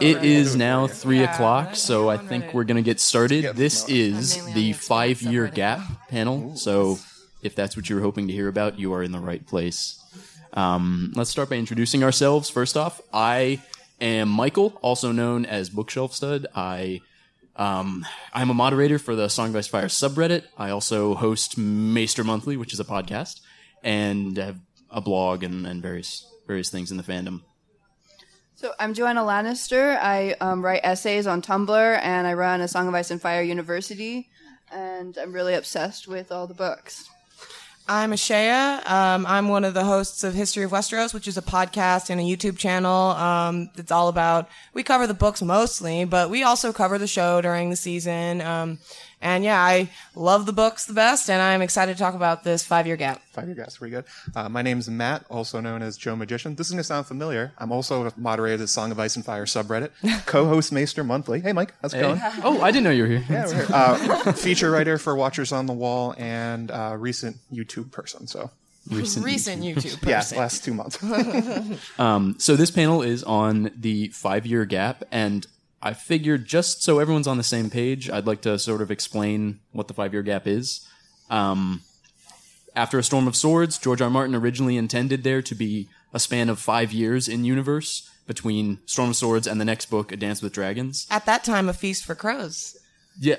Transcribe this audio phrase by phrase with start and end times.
[0.00, 3.56] It is now three o'clock, so I think we're gonna get started.
[3.56, 6.56] This is the five-year gap panel.
[6.56, 6.98] So,
[7.42, 10.00] if that's what you're hoping to hear about, you are in the right place.
[10.52, 12.48] Um, let's start by introducing ourselves.
[12.48, 13.60] First off, I
[14.00, 16.46] am Michael, also known as Bookshelf Stud.
[16.54, 17.00] I
[17.56, 20.44] um, I'm a moderator for the Song of Ice Fire subreddit.
[20.58, 23.40] I also host Maester Monthly, which is a podcast,
[23.82, 24.58] and have
[24.90, 27.42] a blog and, and various various things in the fandom.
[28.56, 29.98] So I'm Joanna Lannister.
[30.00, 33.42] I um, write essays on Tumblr, and I run a Song of Ice and Fire
[33.42, 34.28] University,
[34.70, 37.10] and I'm really obsessed with all the books.
[37.88, 38.88] I'm Ashaya.
[38.88, 42.20] Um, I'm one of the hosts of History of Westeros, which is a podcast and
[42.20, 43.10] a YouTube channel.
[43.10, 47.40] Um, it's all about, we cover the books mostly, but we also cover the show
[47.40, 48.40] during the season.
[48.40, 48.78] Um,
[49.20, 52.64] and yeah, I love the books the best, and I'm excited to talk about this
[52.64, 53.22] five year gap.
[53.32, 54.04] Five year gap's pretty good.
[54.34, 56.54] Uh, my name's Matt, also known as Joe Magician.
[56.54, 57.52] This is going to sound familiar.
[57.58, 59.90] I'm also a moderator of the Song of Ice and Fire subreddit,
[60.26, 61.40] co host Maester Monthly.
[61.40, 62.20] Hey, Mike, how's it going?
[62.42, 63.24] Oh, I didn't know you were here.
[63.28, 63.66] Yeah, we're here.
[63.74, 68.26] Uh, feature writer for Watchers on the Wall and uh, recent YouTube person.
[68.26, 68.50] So,
[68.90, 69.24] Recent.
[69.24, 70.36] Recent YouTube person.
[70.36, 70.98] yeah, last two months.
[71.98, 75.46] Um, so this panel is on the five-year gap, and
[75.84, 79.60] I figured just so everyone's on the same page, I'd like to sort of explain
[79.72, 80.80] what the five-year gap is.
[81.28, 81.82] Um,
[82.74, 84.06] after a storm of swords, George R.
[84.06, 84.10] R.
[84.10, 89.10] Martin originally intended there to be a span of five years in universe between Storm
[89.10, 91.06] of Swords and the next book, A Dance with Dragons.
[91.10, 92.76] At that time, A Feast for Crows.
[93.20, 93.36] Yeah.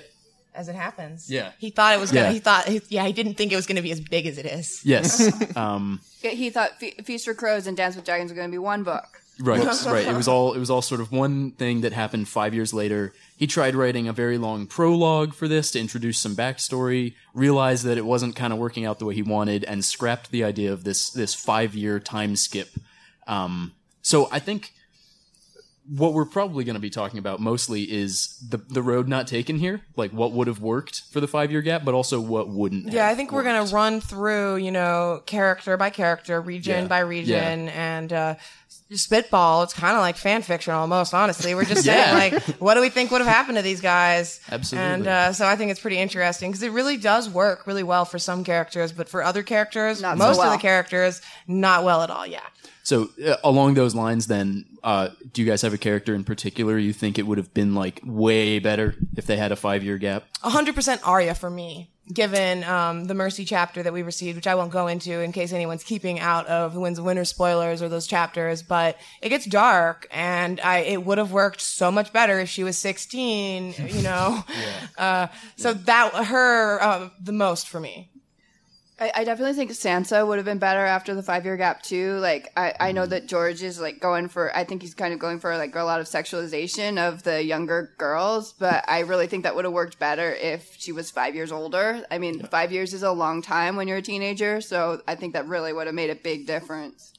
[0.54, 1.30] As it happens.
[1.30, 1.52] Yeah.
[1.58, 2.34] He thought it was gonna, Yeah.
[2.34, 4.82] he thought, yeah, he didn't think it was gonna be as big as it is.
[4.86, 5.34] Yes.
[5.58, 8.58] um, He thought Fe- Feast for Crows and Dance with Dragons were going to be
[8.60, 9.22] one book.
[9.40, 10.08] Right, right.
[10.08, 13.14] It was all it was all sort of one thing that happened five years later.
[13.36, 17.98] He tried writing a very long prologue for this to introduce some backstory, realized that
[17.98, 20.84] it wasn't kind of working out the way he wanted, and scrapped the idea of
[20.86, 22.70] this this five year time skip.
[23.28, 24.72] Um, so I think
[25.88, 29.58] what we're probably going to be talking about mostly is the the road not taken
[29.60, 32.92] here, like what would have worked for the five year gap, but also what wouldn't.
[32.92, 36.88] Yeah, have I think we're gonna run through, you know, character by character, region Yeah.
[36.88, 38.36] by region, and uh,
[38.92, 39.64] spitball.
[39.64, 41.14] It's kind of like fan fiction almost.
[41.14, 42.18] Honestly, we're just Yeah.
[42.18, 44.40] saying like, what do we think would have happened to these guys?
[44.52, 44.90] Absolutely.
[44.90, 48.06] And uh, so I think it's pretty interesting because it really does work really well
[48.06, 52.02] for some characters, but for other characters, Not so most of the characters, not well
[52.04, 52.28] at all.
[52.28, 52.42] Yeah.
[52.84, 56.78] So uh, along those lines, then, uh, do you guys have a character in particular
[56.78, 59.98] you think it would have been like way better if they had a five year
[59.98, 60.26] gap?
[60.44, 64.72] 100% Arya for me, given um, the Mercy chapter that we received, which I won't
[64.72, 68.08] go into in case anyone's keeping out of Who Wins the Winter spoilers or those
[68.08, 68.62] chapters.
[68.62, 72.64] But it gets dark, and I it would have worked so much better if she
[72.64, 73.76] was 16.
[73.78, 74.44] You know,
[74.98, 78.10] uh, so that her uh, the most for me.
[78.98, 82.18] I, I definitely think Sansa would have been better after the five year gap too.
[82.20, 85.20] Like I, I know that George is like going for I think he's kind of
[85.20, 89.44] going for like a lot of sexualization of the younger girls, but I really think
[89.44, 92.06] that would have worked better if she was five years older.
[92.10, 95.34] I mean, five years is a long time when you're a teenager, so I think
[95.34, 97.12] that really would have made a big difference.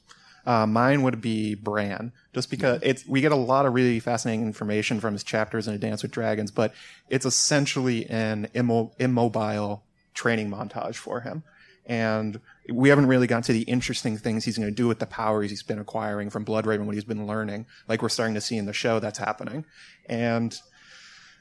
[0.46, 4.46] Uh, mine would be Bran, just because it's we get a lot of really fascinating
[4.46, 6.72] information from his chapters in A Dance with Dragons, but
[7.10, 9.82] it's essentially an immo- immobile
[10.14, 11.42] training montage for him,
[11.86, 12.40] and
[12.72, 15.50] we haven't really gotten to the interesting things he's going to do with the powers
[15.50, 18.66] he's been acquiring from Bloodraven, what he's been learning, like we're starting to see in
[18.66, 19.64] the show that's happening,
[20.06, 20.58] and.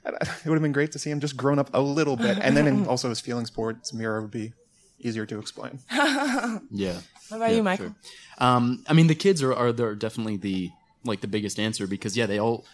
[0.08, 2.56] It would have been great to see him just grown up a little bit, and
[2.56, 4.54] then in also his feelings towards Meera would be
[5.00, 5.80] easier to explain.
[6.72, 7.00] Yeah.
[7.30, 7.88] What about you, Michael?
[7.88, 7.96] Sure.
[8.38, 10.72] Um, I mean, the kids are are they're definitely the
[11.04, 12.66] like the biggest answer because yeah, they all.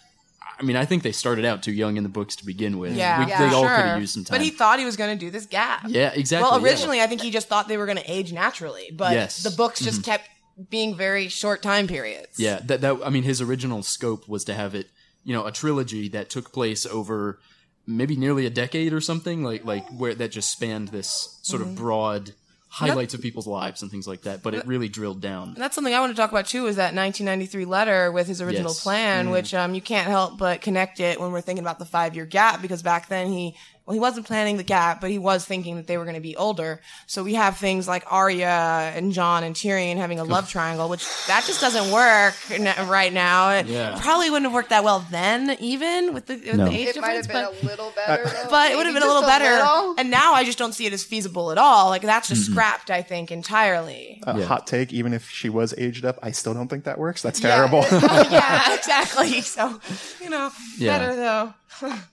[0.61, 2.93] I mean, I think they started out too young in the books to begin with.
[2.95, 3.75] Yeah, We- Yeah, they all sure.
[3.75, 4.37] could have used some time.
[4.37, 5.85] But he thought he was going to do this gap.
[5.87, 6.49] yeah, exactly.
[6.49, 6.67] Well, yeah.
[6.69, 9.39] originally, I think he just thought they were going to age naturally, but Yes.
[9.39, 9.49] Mm-hmm.
[9.49, 10.29] the books just kept
[10.69, 12.37] being very short time periods.
[12.39, 14.87] Yeah, that that I mean, his original scope was to have it,
[15.23, 17.39] you know, a trilogy that took place over
[17.87, 21.71] maybe nearly a decade or something, like like where that just spanned this sort Mm-hmm.
[21.71, 22.33] of broad
[22.73, 24.41] highlights of people's lives and things like that.
[24.41, 25.49] But it really drilled down.
[25.49, 26.67] And that's something I want to talk about too.
[26.67, 28.81] Is that 1993 letter with his original Yes.
[28.81, 29.31] plan, Mm.
[29.31, 32.25] which um, you can't help but connect it when we're thinking about the five year
[32.25, 33.55] gap because back then he
[33.91, 36.21] well he wasn't planning the gap, but he was thinking that they were going to
[36.21, 36.79] be older.
[37.07, 41.05] So we have things like Arya and Jon and Tyrion having a love triangle, which
[41.27, 43.51] that just doesn't work n- right now.
[43.51, 43.99] It Yeah.
[44.01, 46.65] probably wouldn't have worked that well then, even with the, with No.
[46.69, 47.27] the age It might have difference.
[47.27, 48.49] been but a little better, uh, though.
[48.49, 49.51] but it would have been a little just better.
[49.55, 49.95] little.
[49.97, 51.89] And now I just don't see it as feasible at all.
[51.89, 54.21] Like that's just scrapped, I think, entirely.
[54.25, 54.45] A Yeah.
[54.45, 57.21] hot take, even if she was aged up, I still don't think that works.
[57.21, 57.83] That's terrible.
[57.91, 59.41] Oh, yeah, exactly.
[59.41, 59.81] So,
[60.21, 60.97] you know, Yeah.
[60.97, 61.53] better though.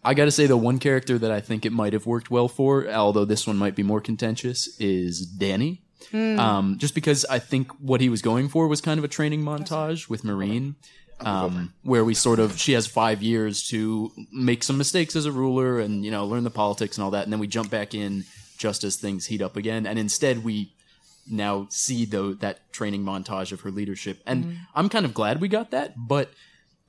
[0.05, 2.49] I got to say, the one character that I think it might have worked well
[2.49, 5.81] for, although this one might be more contentious, is Dany.
[6.39, 9.43] Um, just because I think what he was going for was kind of a training
[9.43, 10.77] montage with Meereen.
[11.21, 15.33] um, where we sort of she has five years to make some mistakes as a
[15.33, 17.93] ruler and you know learn the politics and all that, and then we jump back
[17.93, 18.25] in
[18.57, 20.73] just as things heat up again, and instead we
[21.29, 25.49] now see though that training montage of her leadership, and I'm kind of glad we
[25.49, 26.31] got that, but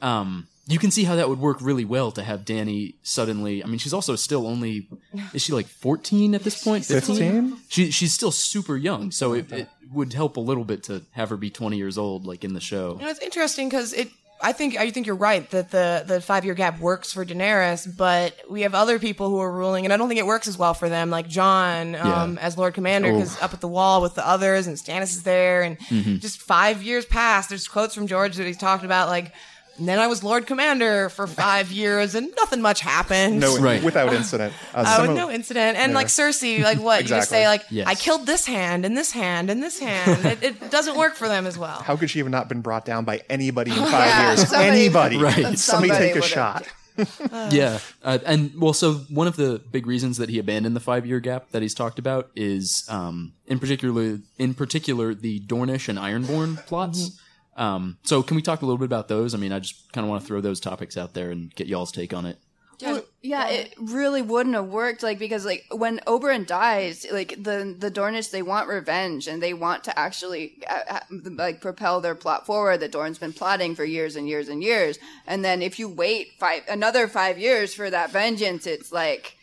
[0.01, 3.63] um, you can see how that would work really well to have Dany suddenly.
[3.63, 4.87] I mean, she's also still only
[5.33, 6.85] is she like 14 at this point?
[6.85, 7.57] 15?
[7.69, 11.29] She she's still super young, so it, it would help a little bit to have
[11.29, 12.95] her be 20 years old, like in the show.
[12.99, 14.09] You know, it's interesting because it.
[14.41, 17.85] I think I think you're right that the the five year gap works for Daenerys,
[17.97, 20.57] but we have other people who are ruling, and I don't think it works as
[20.57, 21.09] well for them.
[21.09, 22.41] Like Jon um, Yeah.
[22.41, 25.63] as Lord Commander, because up at the wall with the others, and Stannis is there,
[25.63, 26.17] and Mm-hmm.
[26.19, 27.49] just five years passed.
[27.49, 29.33] There's quotes from George that he's talked about, like.
[29.79, 33.39] And then I was Lord Commander for five years, and nothing much happened.
[33.39, 33.81] No, Right.
[33.81, 34.53] without incident.
[34.75, 35.77] Uh, Uh, with of- no incident.
[35.77, 37.01] And like Cersei, like what?
[37.03, 37.87] You just say like, Yes.
[37.87, 40.25] I killed this hand and this hand and this hand.
[40.25, 41.81] it, it doesn't work for them as well.
[41.81, 44.47] How could she have not been brought down by anybody in five Yeah, years?
[44.49, 45.17] somebody- anybody.
[45.17, 45.33] Right.
[45.35, 46.67] Somebody, Somebody take a would've- shot.
[47.51, 51.05] yeah, uh, and well, so one of the big reasons that he abandoned the five
[51.05, 55.97] year gap that he's talked about is, um, in particular, in particular, the Dornish and
[55.97, 57.17] Ironborn plots.
[57.59, 59.35] Um, so can we talk a little bit about those?
[59.35, 61.67] I mean, I just kind of want to throw those topics out there and get
[61.67, 62.39] y'all's take on it.
[62.81, 65.03] Well, yeah, it really wouldn't have worked.
[65.03, 69.53] Like because like when Oberyn dies, like the the Dornish they want revenge and they
[69.53, 72.79] want to actually uh, uh, like propel their plot forward.
[72.79, 74.97] That Dorne's been plotting for years and years and years.
[75.27, 79.35] And then if you wait five another five years for that vengeance, it's like,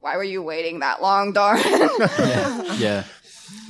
[0.00, 1.60] why were you waiting that long, Dorne?
[2.18, 3.04] Yeah, Yeah,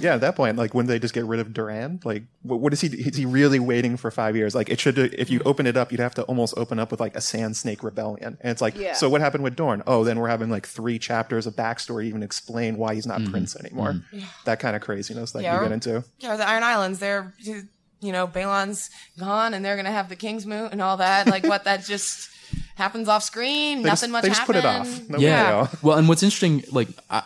[0.03, 2.01] at that point, like, wouldn't they just get rid of Doran?
[2.05, 2.89] Like, what, what is he?
[2.89, 4.55] Is he really waiting for five years?
[4.55, 4.99] Like, it should.
[4.99, 7.57] If you open it up, you'd have to almost open up with like a Sand
[7.57, 8.95] Snake rebellion, and it's like, Yeah.
[8.95, 9.83] so what happened with Dorne?
[9.87, 13.21] Oh, then we're having like three chapters of backstory, to even explain why he's not
[13.21, 13.31] mm-hmm.
[13.31, 13.93] prince anymore.
[13.93, 14.21] Mm-hmm.
[14.45, 16.05] That kind of craziness that Yeah, you or- get into.
[16.19, 20.17] Yeah, the Iron Islands, they're, you know, Balon's gone and they're going to have the
[20.17, 21.27] Kingsmoot and all that.
[21.27, 22.31] Like, what, that just
[22.75, 23.79] happens off screen?
[23.79, 25.09] They Nothing just, much they just put it off.
[25.09, 25.69] No yeah.
[25.83, 27.23] Well, and what's interesting, like I,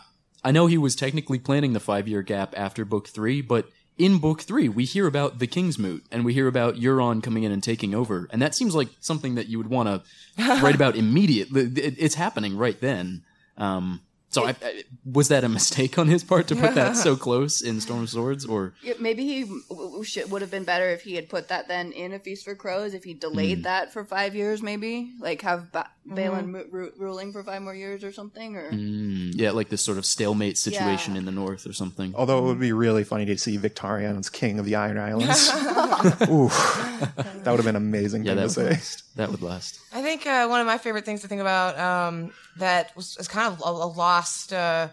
[0.49, 3.69] I know he was technically planning the five year gap after book three, but
[3.99, 7.53] in book three, we hear about the Kingsmoot and we hear about Euron coming in
[7.53, 10.03] and taking over, and that seems like something that you would want to
[10.63, 11.65] write about immediately.
[11.77, 13.25] It's happening right then.
[13.59, 14.01] Um,
[14.31, 17.63] so, I, I, was that a mistake on his part to put that so close
[17.63, 20.89] in Storm of Swords, or Yeah, Maybe he w- w- should, would have been better
[20.91, 22.95] if he had put that then in a Feast for Crows.
[22.95, 27.33] If he delayed that for five years, maybe like have ba- Balon mu- ru- ruling
[27.33, 28.57] for five more years or something.
[28.57, 31.21] Or Mm, yeah, like this sort of stalemate situation Yeah.
[31.21, 32.15] in the north or something?
[32.15, 35.49] Although it would be really funny to see Victarion as king of the Iron Islands.
[36.29, 39.03] Ooh, that would have been amazing yeah, thing that to would say.
[39.19, 39.81] That would last.
[39.93, 43.27] I think uh, one of my favorite things to think about um, that was, is
[43.27, 44.89] kind of a, a lost uh,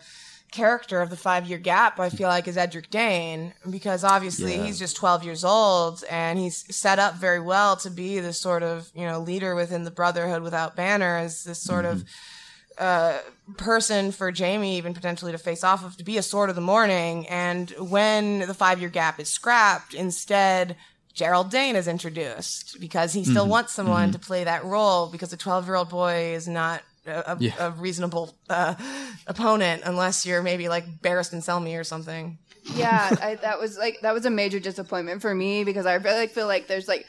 [0.52, 4.64] character of the five year gap, I feel like, is Edric Dayne, because obviously Yeah.
[4.66, 8.64] he's just 12 years old and he's set up very well to be this sort
[8.64, 12.04] of, you know, leader within the Brotherhood without banner, as this sort of
[12.80, 13.20] uh,
[13.58, 16.62] person for Jaime even potentially to face off of to be a sword of the
[16.62, 17.28] morning.
[17.28, 20.76] And when the five year gap is scrapped, instead
[21.16, 25.38] Gerold Dayne is introduced because he still wants someone to play that role because a
[25.38, 27.54] 12 year old boy is not a, a, Yeah.
[27.60, 28.76] a reasonable uh,
[29.28, 32.38] opponent unless you're maybe like Barristan Selmy or something.
[32.76, 36.28] yeah, I, that was like that was a major disappointment for me because I really
[36.28, 37.06] feel like there's like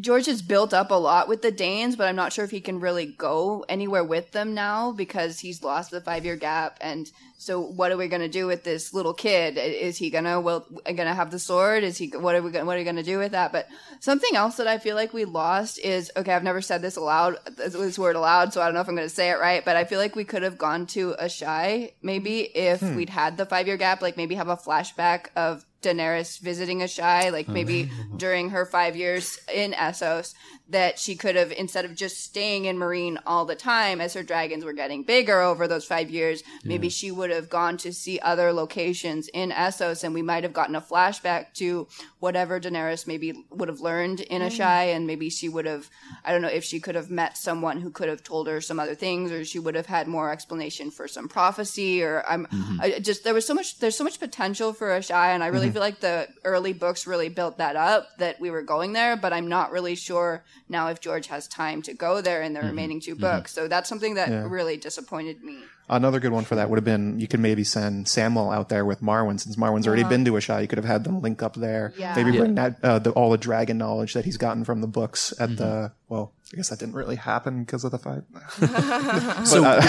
[0.00, 2.60] George has built up a lot with the Daynes, but I'm not sure if he
[2.60, 6.78] can really go anywhere with them now because he's lost the five year gap.
[6.80, 7.08] And
[7.44, 9.58] so, what are we gonna do with this little kid?
[9.58, 11.84] Is he gonna will gonna have the sword?
[11.84, 13.52] Is he what are we gonna what are we gonna do with that?
[13.52, 13.68] But
[14.00, 16.32] something else that I feel like we lost is okay.
[16.32, 19.10] I've never said this aloud, this word aloud, so I don't know if I'm gonna
[19.10, 19.62] say it right.
[19.62, 22.96] But I feel like we could have gone to Asshai maybe if hmm.
[22.96, 27.30] we'd had the five year gap, like maybe have a flashback of Daenerys visiting Asshai,
[27.30, 30.34] like oh, maybe during her five years in Essos,
[30.68, 34.22] that she could have instead of just staying in Meereen all the time as her
[34.22, 38.18] dragons were getting bigger over those five years, maybe she would have gone to see
[38.20, 41.86] other locations in Essos, and we might have gotten a flashback to
[42.24, 44.56] whatever Daenerys maybe would have learned in a mm.
[44.58, 45.90] shy, and maybe she would have,
[46.24, 48.80] I don't know, if she could have met someone who could have told her some
[48.80, 52.80] other things, or she would have had more explanation for some prophecy, or I'm mm-hmm.
[52.80, 55.66] I just there was so much there's so much potential for Asshai, and I really
[55.66, 55.74] mm-hmm.
[55.74, 59.34] feel like the early books really built that up that we were going there, but
[59.34, 62.68] I'm not really sure now if George has time to go there in the mm-hmm.
[62.68, 63.52] remaining 2 books.
[63.52, 65.58] So that's something that really disappointed me.
[65.88, 68.86] Another good one for that would have been you could maybe send Samwell out there
[68.86, 70.62] with Marwyn since Marwyn's already been to Asshai.
[70.62, 71.92] You could have had them link up there.
[71.98, 72.14] Yeah.
[72.16, 72.38] Maybe Yeah.
[72.40, 75.56] bring that uh, the, all the dragon knowledge that he's gotten from the books at
[75.58, 76.32] the well.
[76.52, 78.22] I guess that didn't really happen because of the fight.
[79.46, 79.80] So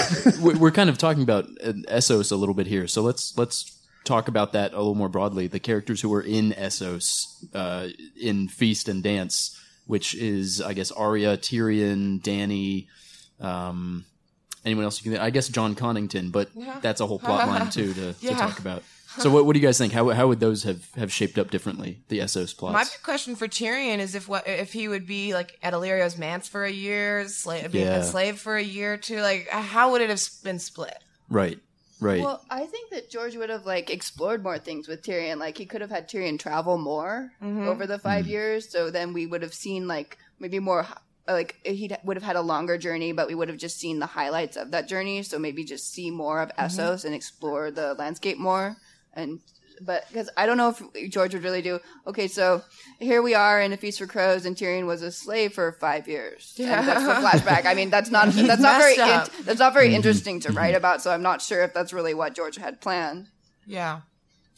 [0.42, 2.88] we- we're kind of talking about uh, Essos a little bit here.
[2.88, 3.72] So let's let's
[4.04, 5.48] talk about that a little more broadly.
[5.48, 7.88] The characters who were in Essos uh,
[8.20, 9.60] in Feast and Dance.
[9.88, 12.88] which is I guess Arya, Tyrion, Dany,
[13.40, 14.04] um,
[14.66, 15.22] anyone else you can.
[15.22, 16.50] I guess Jon Connington, but
[16.82, 18.84] that's a whole plot line too to, to talk about.
[19.20, 19.94] So what, what do you guys think?
[19.94, 22.00] How how would those have, have shaped up differently?
[22.10, 22.74] The Essos plots.
[22.74, 26.18] My big question for Tyrion is if what if he would be like at Illyrio's
[26.18, 28.02] manse for a year, slave, being Yeah.
[28.02, 29.22] slave for a year or two.
[29.22, 30.98] Like, how would it have been split?
[31.30, 31.60] right,
[32.00, 32.22] right.
[32.22, 35.38] Well, I think that George would have like explored more things with Tyrion.
[35.38, 37.68] Like he could have had Tyrion travel more mm-hmm.
[37.68, 38.32] over the 5 mm-hmm.
[38.32, 38.70] years.
[38.70, 40.86] So then we would have seen like maybe more.
[41.28, 44.06] Like he would have had a longer journey, but we would have just seen the
[44.06, 45.24] highlights of that journey.
[45.24, 46.66] So maybe just see more of mm-hmm.
[46.66, 48.78] Essos and explore the landscape more.
[49.14, 49.40] And
[49.82, 51.80] but because I don't know if George would really do.
[52.08, 52.64] Okay, so
[53.00, 56.08] here we are in a feast for crows, and Tyrion was a slave for five
[56.08, 56.54] years.
[56.56, 57.66] Yeah, and that's the flashback.
[57.66, 59.36] I mean, that's not that's not very messed up.
[59.36, 59.96] int- that's not very mm-hmm.
[59.96, 60.78] interesting to write mm-hmm.
[60.78, 61.02] about.
[61.02, 63.28] So I'm not sure if that's really what George had planned.
[63.66, 64.02] Yeah.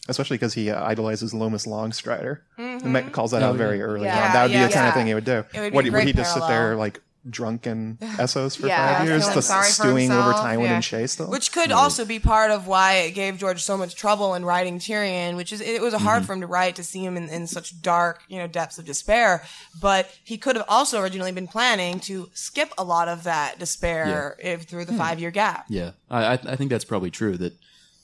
[0.10, 2.40] Especially because he uh, idolizes Lomas Longstrider.
[2.58, 3.58] And Matt calls that out yeah.
[3.58, 4.34] very early Yeah, on.
[4.34, 5.44] That would be yeah, the kind of thing he would do.
[5.54, 8.68] It would be what, a would he great just sit there like drunken Essos for
[8.68, 10.76] Yeah, five years, feeling just sorry for stewing over Tywin yeah.
[10.76, 11.30] and Shae still?
[11.30, 14.80] Which could also be part of why it gave George so much trouble in writing
[14.80, 17.48] Tyrion, which is it was hard for him to write to see him in, in
[17.48, 19.44] such dark, you know, depths of despair.
[19.80, 24.38] But he could have also originally been planning to skip a lot of that despair
[24.40, 25.66] if, through the five year gap.
[25.70, 27.38] Yeah, I, I I think that's probably true.
[27.38, 27.54] That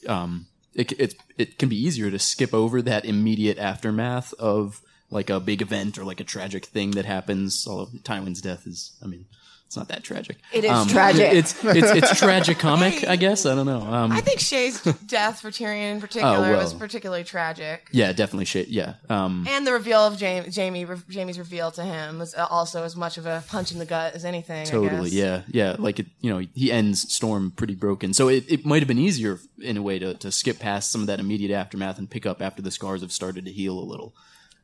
[0.07, 5.29] um, it it it can be easier to skip over that immediate aftermath of like
[5.29, 7.65] a big event or like a tragic thing that happens.
[7.67, 9.25] Although Tywin's death is, I mean,
[9.73, 10.37] it's not that tragic.
[10.51, 11.33] It is Um, tragic.
[11.33, 13.47] It's it's it's tragic comic, I guess.
[13.47, 13.81] I don't know.
[13.81, 16.57] Um, I think Shae's death for Tyrion in particular Oh, well.
[16.59, 17.87] was particularly tragic.
[17.91, 18.67] yeah, definitely shit.
[18.67, 18.93] Yeah.
[19.09, 23.17] Um, And the reveal of Jaime, Jaime Jaime's reveal to him was also as much
[23.17, 24.61] of a punch in the gut as anything.
[24.67, 25.13] I Totally, guess.
[25.13, 25.75] yeah, yeah.
[25.79, 28.99] Like it, you know, he ends Storm pretty broken, so it, it might have been
[28.99, 32.27] easier in a way to, to skip past some of that immediate aftermath and pick
[32.27, 34.13] up after the scars have started to heal a little.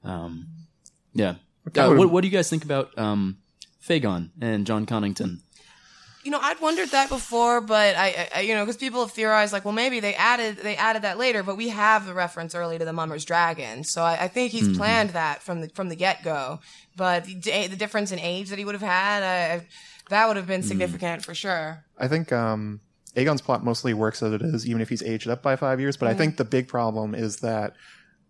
[0.03, 0.47] Um,
[1.13, 1.35] yeah.
[1.75, 3.37] Uh, what, what do you guys think about um,
[3.87, 5.39] Aegon and Jon Connington?
[6.23, 9.53] You know, I'd wondered that before, but I, I you know, because people have theorized
[9.53, 12.77] like, well, maybe they added they added that later, but we have the reference early
[12.77, 14.77] to the Mummer's Dragon, so I, I think he's mm-hmm.
[14.77, 16.59] planned that from the from the get go.
[16.97, 19.67] But the, the difference in age that he would have had, I, I,
[20.09, 20.65] that would have been mm.
[20.65, 21.85] significant for sure.
[21.97, 22.81] I think um,
[23.15, 25.95] Aegon's plot mostly works as it is, even if he's aged up by five years.
[25.95, 26.17] But I mm-hmm.
[26.19, 27.73] think the big problem is that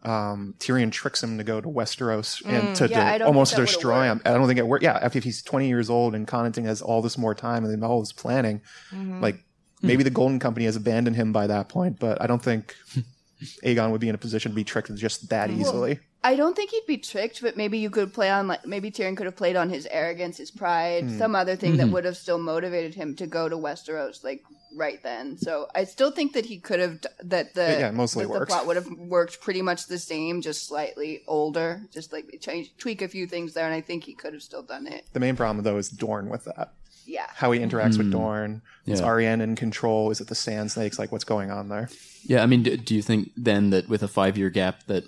[0.03, 3.57] um, Tyrion tricks him to go to Westeros and mm, to, Yeah, to almost think
[3.57, 4.21] that would've destroy him.
[4.25, 4.83] I don't think it worked.
[4.83, 7.83] Yeah, if, if he's 20 years old and Connington has all this more time and
[7.83, 9.21] all this planning, mm-hmm.
[9.21, 9.35] like
[9.81, 9.87] hmm.
[9.87, 11.99] maybe the Golden Company has abandoned him by that point.
[11.99, 12.75] But I don't think
[13.63, 15.99] Aegon would be in a position to be tricked just that easily.
[16.23, 19.15] I don't think he'd be tricked, but maybe you could play on like maybe Tyrion
[19.15, 21.17] could have played on his arrogance, his pride, hmm.
[21.17, 21.93] some other thing that mm-hmm.
[21.93, 24.43] would have still motivated him to go to Westeros like
[24.75, 25.37] right then.
[25.37, 28.39] So I still think that he could have d- that the Yeah, it mostly that
[28.39, 32.75] the plot would have worked pretty much the same, just slightly older, just like change
[32.77, 35.05] tweak a few things there, and I think he could have still done it.
[35.13, 36.73] The main problem though is Dorne with that.
[37.05, 37.27] Yeah.
[37.33, 38.11] How he interacts with hmm.
[38.11, 38.61] Dorne.
[38.85, 39.07] Is Yeah.
[39.07, 40.11] Arianne in control?
[40.11, 40.99] Is it the Sand Snakes?
[40.99, 41.89] Like what's going on there?
[42.23, 45.05] Yeah, I mean, do, do you think then that with a five year gap that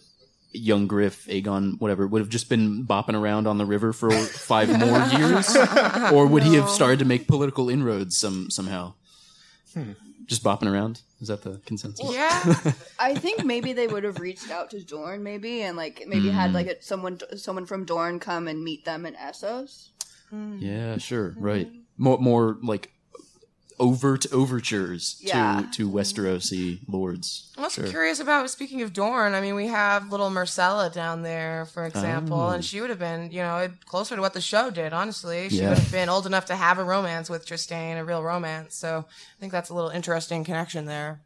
[0.54, 4.70] young Griff, Aegon, whatever, would have just been bopping around on the river for five
[4.80, 5.56] more years,
[6.12, 8.94] or would he have started to make political inroads some somehow?
[9.74, 9.94] Hmm.
[10.28, 12.12] Just bopping around is that the consensus?
[12.12, 12.42] Yeah,
[13.00, 16.50] I think maybe they would have reached out to Dorne, maybe, and like maybe had
[16.50, 16.56] hmm.
[16.56, 19.90] like a, someone someone from Dorne come and meet them in Essos.
[20.32, 21.70] Yeah, sure, right.
[21.98, 22.92] More, more like
[23.80, 25.64] overt overtures Yeah.
[25.72, 27.52] to to Westerosi lords.
[27.58, 27.90] I'm also Sure.
[27.90, 29.34] curious about speaking of Dorne.
[29.34, 33.32] I mean, we have little Myrcella down there, for example, and she would have been,
[33.32, 34.94] you know, closer to what the show did.
[34.94, 35.70] Honestly, she Yeah.
[35.70, 38.76] would have been old enough to have a romance with Trystane, a real romance.
[38.76, 41.22] So I think that's a little interesting connection there.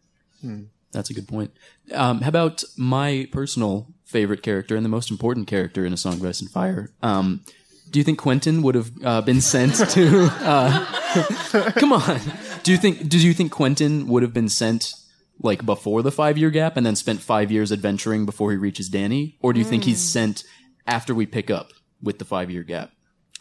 [0.94, 1.52] That's a good point.
[1.94, 6.14] Um, how about my personal favorite character and the most important character in A Song
[6.14, 6.92] of Ice and Fire?
[7.02, 7.42] Um,
[7.96, 10.30] do you think Quentyn would have uh, been sent to?
[10.42, 12.20] Uh, come on.
[12.64, 13.08] Do you think?
[13.08, 14.96] Do you think Quentyn would have been sent
[15.42, 18.90] like before the five year gap and then spent five years adventuring before he reaches
[18.90, 20.44] Dany, or do you think he's sent
[20.86, 21.70] after we pick up
[22.04, 22.92] with the five year gap?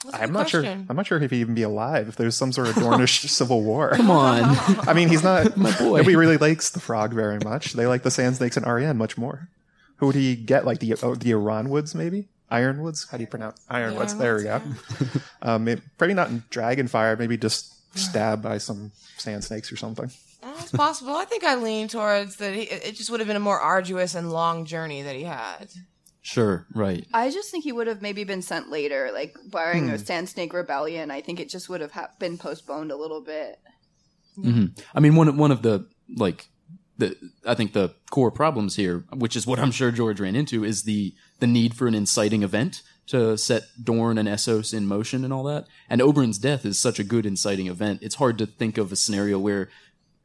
[0.04, 0.64] That's a I'm good not sure.
[0.64, 3.60] I'm not sure if he'd even be alive if there's some sort of Dornish civil
[3.60, 3.90] war.
[3.96, 4.40] Come on.
[4.86, 5.56] I mean, he's not.
[5.56, 5.96] My boy.
[5.96, 7.72] Nobody really likes the frog very much.
[7.72, 9.48] They like the Sand Snakes and Arianne much more.
[9.96, 10.64] Who would he get?
[10.64, 13.08] Like the oh, the Ironwoods, maybe Ironwoods.
[13.10, 14.16] How do you pronounce Ironwoods?
[14.16, 14.62] There we go.
[15.42, 17.18] um, it, probably not in Dragonfire.
[17.18, 20.10] Maybe just stabbed by some sand snakes or something.
[20.58, 21.14] It's possible.
[21.14, 22.54] I think I lean towards that.
[22.54, 25.70] He, it just would have been a more arduous and long journey that he had.
[26.22, 26.66] Sure.
[26.74, 27.06] Right.
[27.12, 30.54] I just think he would have maybe been sent later, like barring a Sand Snake
[30.54, 31.10] Rebellion.
[31.10, 33.58] I think it just would have ha- been postponed a little bit.
[34.94, 36.48] I mean, one one of the like
[36.98, 40.64] the I think the core problems here, which is what I'm sure George ran into,
[40.64, 41.14] is the
[41.44, 45.44] the need for an inciting event to set Dorne and Essos in motion and all
[45.44, 45.66] that.
[45.90, 47.98] And Oberyn's death is such a good inciting event.
[48.02, 49.68] It's hard to think of a scenario where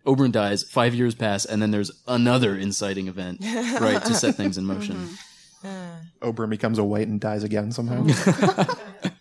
[0.06, 3.42] Oberyn dies, five years pass, and then there's another inciting event,
[3.82, 5.10] right, to set things in motion.
[5.62, 6.30] Mm-hmm.
[6.30, 8.08] Oberyn becomes a white and dies again somehow.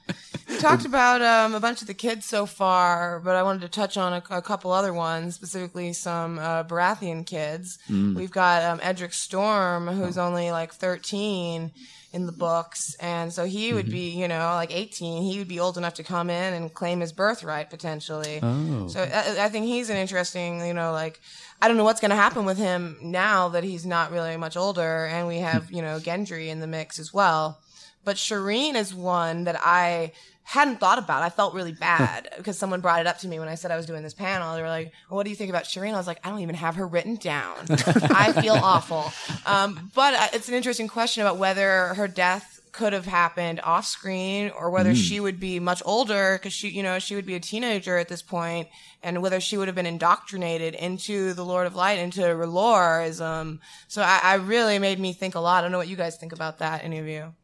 [0.59, 3.69] We talked about um, a bunch of the kids so far, but I wanted to
[3.69, 7.79] touch on a, a couple other ones, specifically some uh, Baratheon kids.
[8.17, 11.71] We've got um, Edric Storm, who's only like 13
[12.13, 15.23] in the books, and so he would be, you know, like 18.
[15.23, 18.41] He would be old enough to come in and claim his birthright potentially.
[18.43, 18.89] Oh.
[18.89, 21.21] So I, I think he's an interesting, you know, like
[21.63, 24.57] I don't know what's going to happen with him now that he's not really much
[24.57, 27.61] older, and we have, you know, Gendry in the mix as well.
[28.05, 30.13] But Shireen is one that I
[30.49, 31.23] hadn't thought about.
[31.23, 33.77] I felt really bad because someone brought it up to me when I said I
[33.77, 34.57] was doing this panel.
[34.57, 36.41] They were like, well, "What do you think about Shireen?" I was like, "I don't
[36.41, 37.67] even have her written down.
[37.69, 39.13] I feel awful."
[39.45, 43.85] Um, but uh, it's an interesting question about whether her death could have happened off
[43.85, 47.35] screen or whether she would be much older because she, you know, she would be
[47.35, 48.69] a teenager at this point
[49.03, 53.59] and whether she would have been indoctrinated into the Lord of Light, into Relorism.
[53.89, 55.59] So I, I really made me think a lot.
[55.59, 57.35] I don't know what you guys think about that, any of you.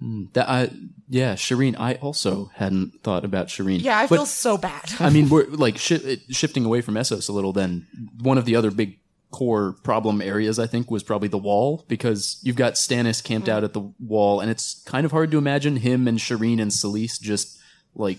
[0.00, 0.70] Hmm, that I,
[1.08, 1.74] yeah, Shireen.
[1.78, 3.82] I also hadn't thought about Shireen.
[3.82, 4.92] Yeah, I But- feel so bad.
[5.00, 7.52] I mean, we're like shi- shifting away from Essos a little.
[7.52, 7.86] Then
[8.20, 8.98] one of the other big
[9.30, 13.56] core problem areas, I think, was probably the wall because you've got Stannis camped mm-hmm.
[13.56, 16.70] out at the wall, and it's kind of hard to imagine him and Shireen and
[16.70, 17.58] Selyse just
[17.94, 18.18] like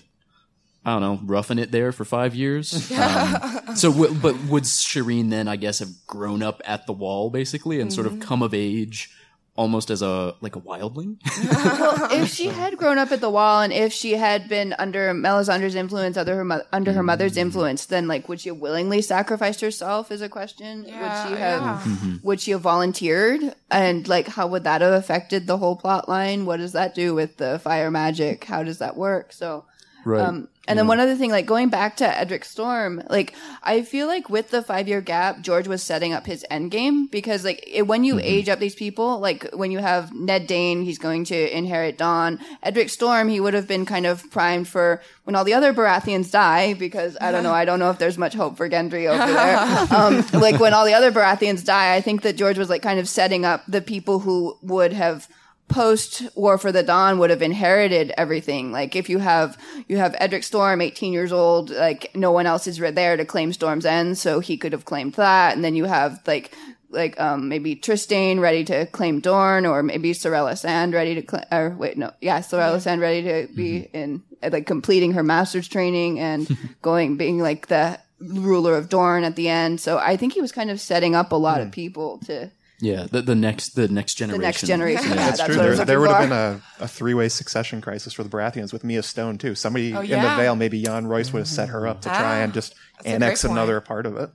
[0.84, 2.90] I don't know, roughing it there for five years.
[2.98, 7.30] Um, so, w- but would Shireen then, I guess, have grown up at the wall
[7.30, 8.22] basically and sort of mm-hmm.
[8.22, 9.10] come of age?
[9.58, 11.18] Almost as a like a wildling,
[11.80, 15.12] well, if she had grown up at the wall and if she had been under
[15.12, 17.40] Melisandre's influence, under her mo- under her mother's mm-hmm.
[17.40, 20.12] influence, then like would she have willingly sacrificed herself?
[20.12, 20.84] Is a question.
[20.86, 21.62] Yeah, would she have?
[21.86, 22.16] yeah.
[22.22, 23.52] Would she have volunteered?
[23.68, 26.46] And like, how would that have affected the whole plot line?
[26.46, 28.44] What does that do with the fire magic?
[28.44, 29.32] How does that work?
[29.32, 29.64] So.
[30.04, 30.22] Right?
[30.22, 34.06] Um, and then one other thing, like going back to Edric Storm, like I feel
[34.06, 37.64] like with the five year gap, George was setting up his end game because like
[37.66, 41.24] it, when you age up these people, like when you have Ned Dayne, he's going
[41.24, 42.38] to inherit Dawn.
[42.62, 46.30] Edric Storm, he would have been kind of primed for when all the other Baratheons
[46.30, 49.32] die because I don't know, I don't know if there's much hope for Gendry over
[49.32, 49.58] there.
[49.98, 53.00] um, like when all the other Baratheons die, I think that George was like kind
[53.00, 55.28] of setting up the people who would have
[55.68, 58.72] post War for the Dawn would have inherited everything.
[58.72, 62.66] Like if you have you have Edric Storm, eighteen years old, like no one else
[62.66, 65.54] is there to claim Storm's End, so he could have claimed that.
[65.54, 66.54] And then you have like
[66.90, 71.44] like um maybe Trystane ready to claim Dorne, or maybe Sarella Sand ready to claim.
[71.52, 75.68] Or wait, no, yeah, Sarella Sand ready to be in uh, like completing her master's
[75.68, 76.48] training and
[76.82, 79.80] going being like the ruler of Dorne at the end.
[79.80, 82.50] So I think he was kind of setting up a lot of people to
[82.80, 84.40] yeah, the, the next the next generation.
[84.40, 85.08] the generation.
[85.08, 85.08] next generation.
[85.10, 85.56] Yeah, That's, that's true.
[85.56, 88.84] There, there would have been a, a three way succession crisis for the Baratheons with
[88.84, 89.54] Mya Stone too.
[89.54, 92.40] Somebody Oh, in the Vale, maybe Yohn Royce would have set her up to try
[92.40, 94.30] Ah, and just annex another part of it.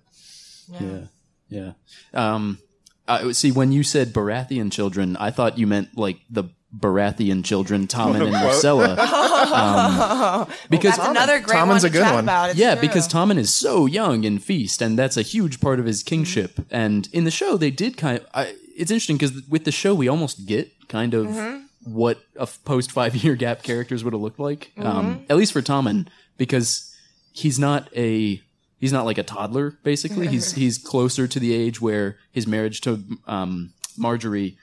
[0.79, 1.01] Yeah,
[1.49, 1.71] yeah.
[2.13, 2.59] Um,
[3.07, 3.51] I see.
[3.51, 6.45] When you said Baratheon children, I thought you meant like the
[6.77, 8.97] Baratheon children, Tommen and Myrcella.
[9.43, 12.23] Um, because That's another great Tommen's one to a good chat one.
[12.23, 12.49] about.
[12.51, 12.81] It's yeah, true.
[12.81, 16.65] because Tommen is so young in Feast, and that's a huge part of his kingship.
[16.71, 18.25] And in the show, they did kind of.
[18.33, 22.91] I, it's interesting because with the show, we almost get kind of what a post
[22.91, 26.07] five year gap characters would have looked like, um, at least for Tommen,
[26.37, 26.95] because
[27.33, 28.41] he's not a
[28.79, 29.77] he's not like a toddler.
[29.83, 34.55] Basically, he's he's closer to the age where his marriage to um, Margaery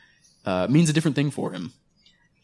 [0.46, 1.72] uh, means a different thing for him.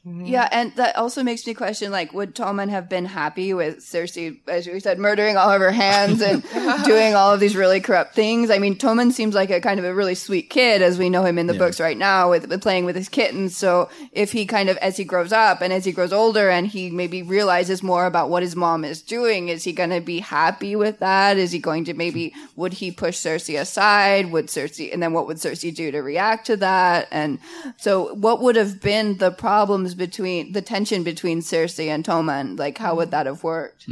[0.06, 0.26] Mm-hmm.
[0.26, 4.38] Yeah, and that also makes me question, like, would Tommen have been happy with Cersei,
[4.46, 6.44] as we said, murdering all of her hands and
[6.84, 8.48] doing all of these really corrupt things?
[8.48, 11.24] I mean, Tommen seems like a kind of a really sweet kid, as we know
[11.24, 13.56] him in the books right now, with, with playing with his kittens.
[13.56, 16.68] So if he kind of, as he grows up and as he grows older, and
[16.68, 20.20] he maybe realizes more about what his mom is doing, is he going to be
[20.20, 21.36] happy with that?
[21.36, 24.30] Is he going to maybe would he push Cersei aside?
[24.30, 27.08] Would Cersei, and then what would Cersei do to react to that?
[27.10, 27.40] And
[27.76, 32.58] so, what would have been the problems between the tension between Cersei and Tommen?
[32.58, 33.86] Like, how would that have worked?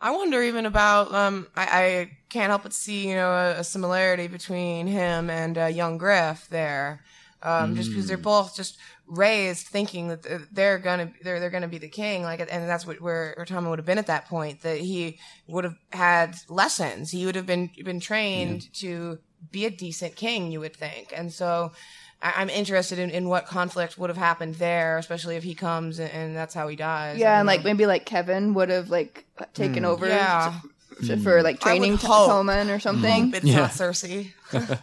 [0.00, 1.12] I wonder even about.
[1.14, 5.58] Um, I, I can't help but see, you know, a, a similarity between him and
[5.58, 7.02] uh, young Griff there,
[7.42, 11.66] um, just because they're both just raised thinking that they're- they're gonna they're they're gonna
[11.66, 14.26] be the king, like, and that's what where, where Tommen would have been at that
[14.28, 14.60] point.
[14.62, 17.10] That he would have had lessons.
[17.10, 19.18] He would have been been trained to
[19.50, 20.52] be a decent king.
[20.52, 21.72] You would think, and so.
[22.22, 25.98] I- I'm interested in, in what conflict would have happened there, especially if he comes
[25.98, 27.18] and, and that's how he dies.
[27.18, 29.90] Yeah, don't and like maybe like Kevan would have like taken hmm.
[29.90, 30.54] over Yeah.
[31.06, 31.44] to- for hmm.
[31.44, 32.30] like I would training hope.
[32.30, 32.80] Tommen or hmm.
[32.80, 33.34] something.
[33.34, 33.60] it's Yeah.
[33.60, 34.32] not Cersei.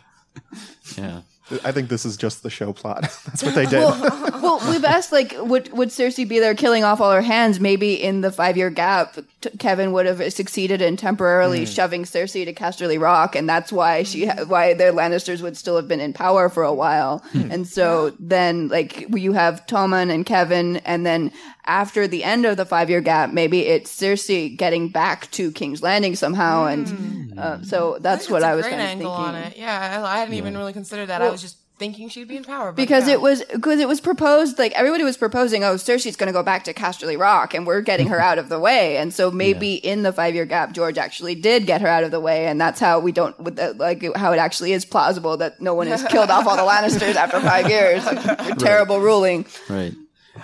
[0.98, 1.22] Yeah.
[1.64, 3.02] I think this is just the show plot.
[3.26, 3.80] That's what they did.
[3.80, 7.60] Well, well, we've asked like, would would Cersei be there killing off all her hands?
[7.60, 11.66] Maybe in the five year gap, t- Kevan would have succeeded in temporarily hmm.
[11.66, 15.76] shoving Cersei to Casterly Rock, and that's why she ha- why their Lannisters would still
[15.76, 17.20] have been in power for a while.
[17.32, 17.52] Hmm.
[17.52, 21.32] And so then, like, you have Tommen and Kevan, and then
[21.66, 25.82] after the end of the five year gap, maybe it's Cersei getting back to King's
[25.82, 27.40] Landing somehow, and hmm.
[27.40, 29.36] uh, so that's what I was great kind of angle thinking.
[29.36, 29.58] on it.
[29.58, 31.22] Yeah, I, I hadn't even really considered that.
[31.22, 32.72] I was just thinking she'd be in power.
[32.72, 33.16] But because yeah.
[33.16, 36.44] it was because it was proposed like everybody was proposing oh cersei's going to go
[36.44, 39.76] back to casterly rock and we're getting her out of the way and so maybe
[39.76, 42.60] in the five year gap george actually did get her out of the way and
[42.60, 45.88] that's how we don't with the, like how it actually is plausible that no one
[45.88, 48.04] has killed off all the lannisters after five years
[48.58, 49.94] terrible ruling Right.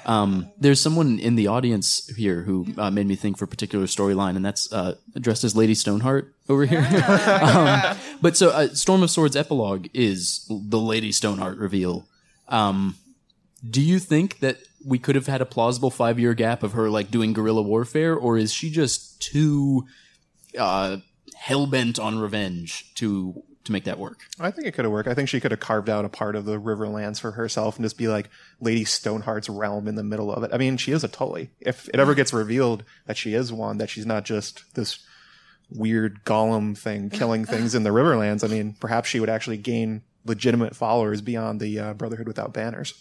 [0.06, 3.86] Um, there's someone in the audience here who uh, made me think for a particular
[3.86, 6.80] storyline, and that's uh, addressed as Lady Stoneheart over here.
[7.42, 12.06] um, but so, uh, Storm of Swords epilogue is the Lady Stoneheart reveal.
[12.48, 12.96] Um,
[13.68, 16.90] do you think that we could have had a plausible five year gap of her
[16.90, 19.86] like doing guerrilla warfare, or is she just too
[20.58, 20.98] uh,
[21.36, 24.20] hell bent on revenge to to make that work?
[24.40, 25.08] I think it could have worked.
[25.08, 27.86] I think she could have carved out a part of the Riverlands for herself and
[27.86, 30.52] just be like Lady Stoneheart's realm in the middle of it.
[30.54, 31.52] I mean, she is a Tully.
[31.60, 35.00] If it ever gets revealed that she is one, that she's not just this
[35.70, 40.02] weird golem thing killing things in the Riverlands, I mean, perhaps she would actually gain
[40.26, 42.94] legitimate followers beyond the uh, Brotherhood without banners.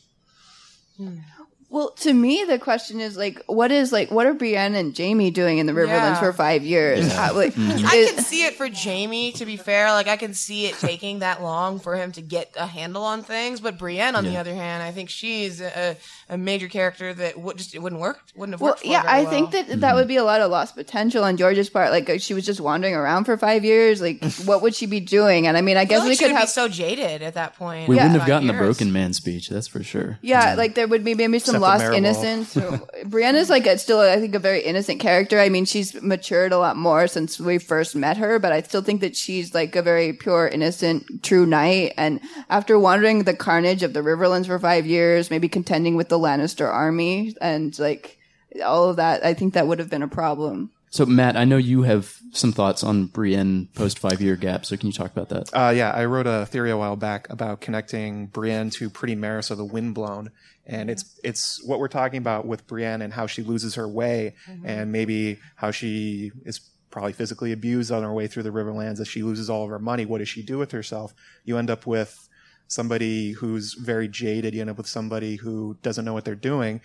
[1.73, 5.31] Well to me the question is like what is like what are brienne and jaime
[5.31, 6.21] doing in the riverlands Yeah.
[6.21, 9.93] for five years Uh, like, I is- can see it for Jaime, to be fair.
[9.93, 13.23] Like, I can see it taking that long for him to get a handle on
[13.23, 13.61] things.
[13.61, 15.97] But Brienne, on the other hand, I think she's a,
[16.31, 18.21] a major character that would just, it wouldn't work.
[18.37, 19.65] Wouldn't have Well, worked for yeah, her very I think well.
[19.65, 21.91] that that would be a lot of lost potential on George's part.
[21.91, 24.01] Like she was just wandering around for five years.
[24.01, 25.47] Like, what would she be doing?
[25.47, 26.43] And I mean, I I guess feel we like could have.
[26.43, 27.89] be so jaded at that point.
[27.89, 28.05] We Yeah.
[28.05, 30.19] wouldn't have Five gotten the broken man speech, that's for sure.
[30.23, 31.97] yeah, like there would be maybe some Except lost the Meribald.
[32.25, 32.55] innocence.
[33.07, 35.41] Brienne's like a, still, I think, a very innocent character.
[35.41, 38.83] I mean, she's matured a lot more since we first met her, but I still
[38.83, 41.95] think that she's like a very pure, innocent, true knight.
[41.97, 46.20] And after wandering the carnage of the Riverlands for five years, maybe contending with the
[46.21, 48.19] Lannister army and like
[48.65, 50.71] all of that, I think that would have been a problem.
[50.93, 54.67] So, Matt, I know you have some thoughts on Brienne post five year gap.
[54.67, 55.51] So, can you talk about that?
[55.55, 59.53] Uh, yeah, I wrote a theory a while back about connecting Brienne to Pretty Meris
[59.53, 60.33] of the Windblown,
[60.67, 64.35] and it's it's what we're talking about with Brienne and how she loses her way,
[64.65, 69.07] and maybe how she is probably physically abused on her way through the Riverlands as
[69.07, 70.05] she loses all of her money.
[70.05, 71.15] What does she do with herself?
[71.45, 72.29] You end up with
[72.71, 74.55] somebody who's very jaded.
[74.55, 76.81] You end up with somebody who doesn't know what they're doing.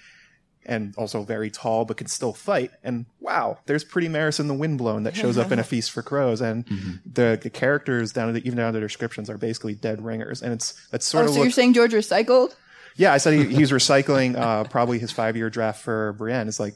[0.67, 2.71] And also very tall, but can still fight.
[2.83, 6.01] And wow, there's Pretty Meris in the Windblown that shows up in a Feast for
[6.01, 6.65] Crows, and
[7.05, 10.41] the, the characters down to the, even down to the descriptions are basically dead ringers,
[10.41, 12.55] and it's that's sort Oh, of so look- you're saying George recycled?
[12.95, 13.13] yeah.
[13.13, 16.47] I said he, he's recycling uh, probably his five year draft for Brienne.
[16.47, 16.73] It's like,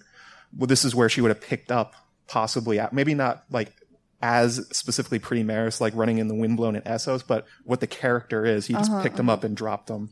[0.55, 1.95] well, this is where she would have picked up
[2.27, 3.71] possibly, at- maybe not like
[4.21, 8.45] as specifically Pretty Meris, like running in the Windblown in Essos, but what the character
[8.45, 10.09] is, he just picked them up and dropped them.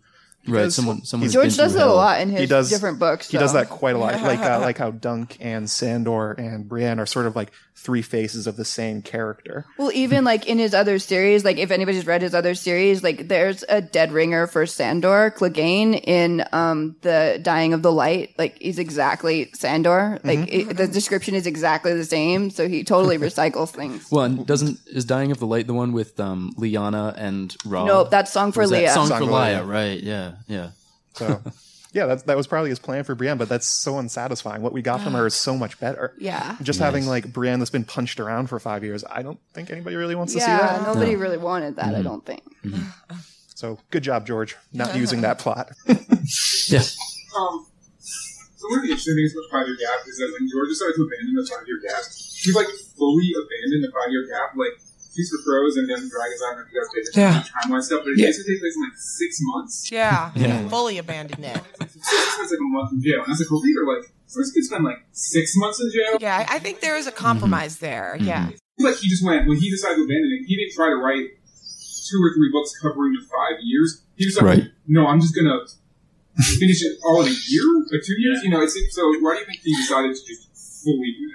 [0.47, 0.71] Right.
[0.71, 3.29] Someone, someone he's- George does it a lot in his he does different books.
[3.29, 6.99] He does that quite a lot, like uh, like how Dunk and Sandor and Brienne
[6.99, 9.63] are sort of like three faces of the same character.
[9.77, 13.27] Well, even like in his other series, like if anybody's read his other series, like
[13.29, 18.33] there's a dead ringer for Sandor Clegane in um the Dying of the Light.
[18.37, 20.19] Like he's exactly Sandor.
[20.23, 20.71] Like Mm-hmm.
[20.71, 24.11] it, the description is exactly the same, so he totally recycles things.
[24.11, 27.87] Well, and doesn't is Dying of the Light the one with um, Liana and Rob?
[27.87, 28.89] Nope, that's Song for Or Lya.
[28.89, 29.63] Song, Song for for Lya, Lya.
[29.65, 30.01] right?
[30.03, 30.69] Yeah, yeah.
[31.13, 31.41] So,
[31.97, 34.61] yeah, that that was probably his plan for Brienne, but that's so unsatisfying.
[34.61, 36.13] What we got from her is so much better.
[36.19, 36.55] Yeah.
[36.61, 39.95] Just having like Brienne that's been punched around for five years, I don't think anybody
[39.95, 40.61] really wants to see that.
[40.61, 40.93] Yeah, that.
[40.93, 41.95] nobody really wanted that.
[41.95, 42.43] I don't think.
[43.55, 45.71] So, good job, George, not using that plot.
[46.67, 46.83] Yeah.
[47.39, 47.63] Um,
[48.11, 50.99] so one of the interesting things about five year gap is that when George decided
[50.99, 52.67] to abandon the five year gap, he like
[52.99, 54.51] fully abandoned the five year gap.
[54.59, 54.75] Like
[55.17, 57.41] Feast for Crows and then Dragons I don't know if you guys paid attention Yeah.
[57.41, 59.73] to the timeline stuff, but it basically takes place in like six months.
[59.91, 60.67] Yeah, yeah.
[60.73, 61.57] fully abandoned it.
[61.97, 63.25] Six months like a month in jail.
[63.25, 66.17] And I was like, well, Peter, like, first could spend like six months in jail.
[66.21, 67.85] Yeah, I I think there is a compromise mm-hmm.
[67.85, 68.15] there.
[68.15, 68.27] Mm-hmm.
[68.27, 68.49] Yeah.
[68.79, 70.45] Like he just went when he decided to abandon it.
[70.45, 71.25] He didn't try to write
[72.07, 74.03] two or three books covering the five years.
[74.15, 74.63] He was like, Right.
[74.87, 75.59] no, I'm just gonna
[76.59, 78.43] finish it all in a year or two years.
[78.43, 79.01] You know, it's so.
[79.19, 80.56] Why do you think he decided to just fully do that?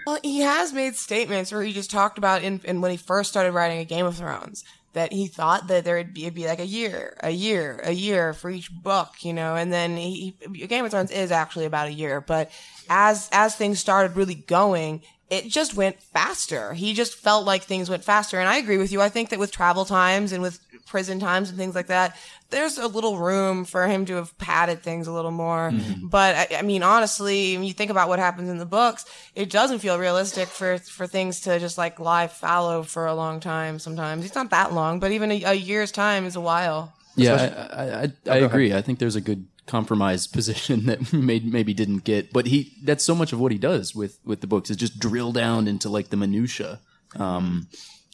[0.06, 3.30] Well, he has made statements where he just talked about in, in when he first
[3.30, 6.46] started writing a Game of Thrones that he thought that there would be, it'd be
[6.46, 10.36] like a year, a year, a year for each book, you know, and then he,
[10.68, 12.50] Game of Thrones is actually about a year, but
[12.90, 16.74] as as things started really going, it just went faster.
[16.74, 19.00] He just felt like things went faster, and I agree with you.
[19.00, 20.60] I think that with travel times and with
[20.92, 22.14] prison times and things like that,
[22.50, 25.70] there's a little room for him to have padded things a little more.
[25.70, 26.08] Mm-hmm.
[26.08, 29.48] But I, I mean, honestly, when you think about what happens in the books, it
[29.48, 33.78] doesn't feel realistic for for things to just like lie fallow for a long time.
[33.78, 36.92] Sometimes it's not that long, but even a, a year's time is a while.
[37.16, 38.74] Yeah, I, I, I, I agree.
[38.74, 43.02] I think there's a good compromise position that made maybe didn't get, but he that's
[43.02, 45.88] so much of what he does with with the books is just drill down into
[45.88, 46.80] like the minutia.
[47.16, 47.68] Um,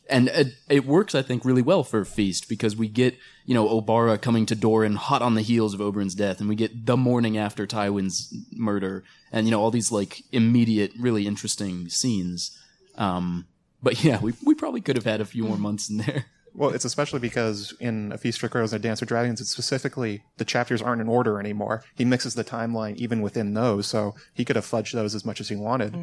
[0.08, 3.68] and it, it works, I think, really well for Feast because we get you know
[3.68, 6.96] Obara coming to Doran hot on the heels of Oberyn's death, and we get the
[6.96, 12.56] morning after Tywin's murder, and you know all these like immediate, really interesting scenes.
[12.96, 13.46] Um,
[13.82, 16.26] but yeah, we we probably could have had a few more months in there.
[16.54, 19.50] Well, it's especially because in A Feast for Crows and A Dance with Dragons, it's
[19.50, 21.84] specifically the chapters aren't in order anymore.
[21.94, 25.40] He mixes the timeline even within those, so he could have fudged those as much
[25.40, 25.94] as he wanted.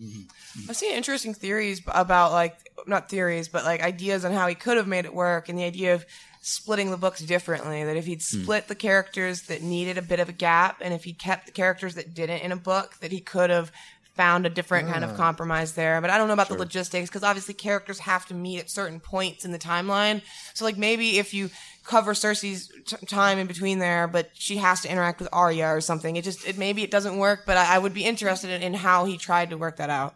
[0.00, 0.70] Mm-hmm.
[0.70, 4.76] I've seen interesting theories about like not theories, but like ideas on how he could
[4.76, 6.04] have made it work, and the idea of
[6.40, 7.84] splitting the books differently.
[7.84, 8.42] That if he'd hmm.
[8.42, 11.52] split the characters that needed a bit of a gap, and if he kept the
[11.52, 13.72] characters that didn't in a book, that he could have
[14.14, 15.16] found a different kind of ah.
[15.16, 16.00] compromise there.
[16.00, 19.00] But I don't know about the logistics because obviously characters have to meet at certain
[19.00, 20.20] points in the timeline.
[20.52, 21.50] So like maybe if you
[21.84, 25.80] cover Cersei's t- time in between there, but she has to interact with Arya or
[25.80, 26.16] something.
[26.16, 28.74] It just it maybe it doesn't work, but I, I would be interested in, in
[28.74, 30.14] how he tried to work that out.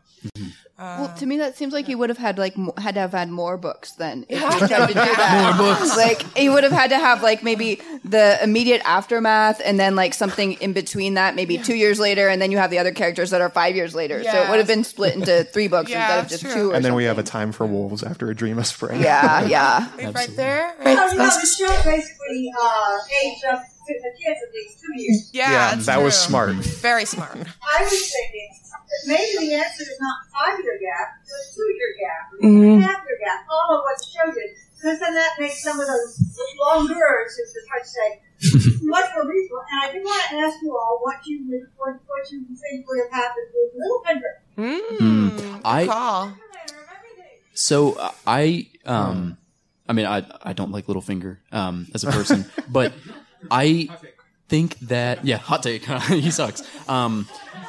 [0.79, 3.13] Well, to me, that seems like he would have had like mo- had to have
[3.13, 5.57] had more books than If he tried to do that.
[5.59, 5.97] more books.
[5.97, 10.13] Like he would have had to have like maybe the immediate aftermath, and then like
[10.13, 13.31] something in between that, maybe two years later, and then you have the other characters
[13.31, 14.23] that are five years later.
[14.23, 16.55] So it would have been split into three books Yeah, instead of just true.
[16.55, 16.71] two.
[16.73, 19.01] Or And then we have a time for wolves after a dream of spring.
[19.01, 19.89] Yeah, yeah.
[19.97, 20.75] Wait, right there.
[20.85, 25.31] Oh, you know, the show basically uh, aged up the kids at least two years.
[25.33, 26.53] Yeah, Yeah, that's that was smart.
[26.57, 27.37] Very smart.
[27.39, 28.66] I was thinking that
[29.07, 32.81] maybe the answer is not five year gap, but two year gap, or Mm-hmm.
[32.83, 33.47] half year gap.
[33.51, 34.51] All of what's the show did.
[34.77, 36.21] Because then that makes some of those
[36.61, 38.09] longer, as the French say,
[38.83, 39.65] much more reasonable.
[39.73, 42.87] And I do want to ask you all what you would, what, what you think
[42.87, 45.01] would have happened with Littlefinger.
[45.01, 46.33] Mm, I- good call.
[47.55, 49.39] So uh, I, um,
[49.89, 52.93] I mean, I I don't like Littlefinger um, as a person, but
[53.51, 53.89] I
[54.49, 55.85] think that yeah, hot take.
[56.09, 56.63] he sucks.
[56.89, 57.27] Um,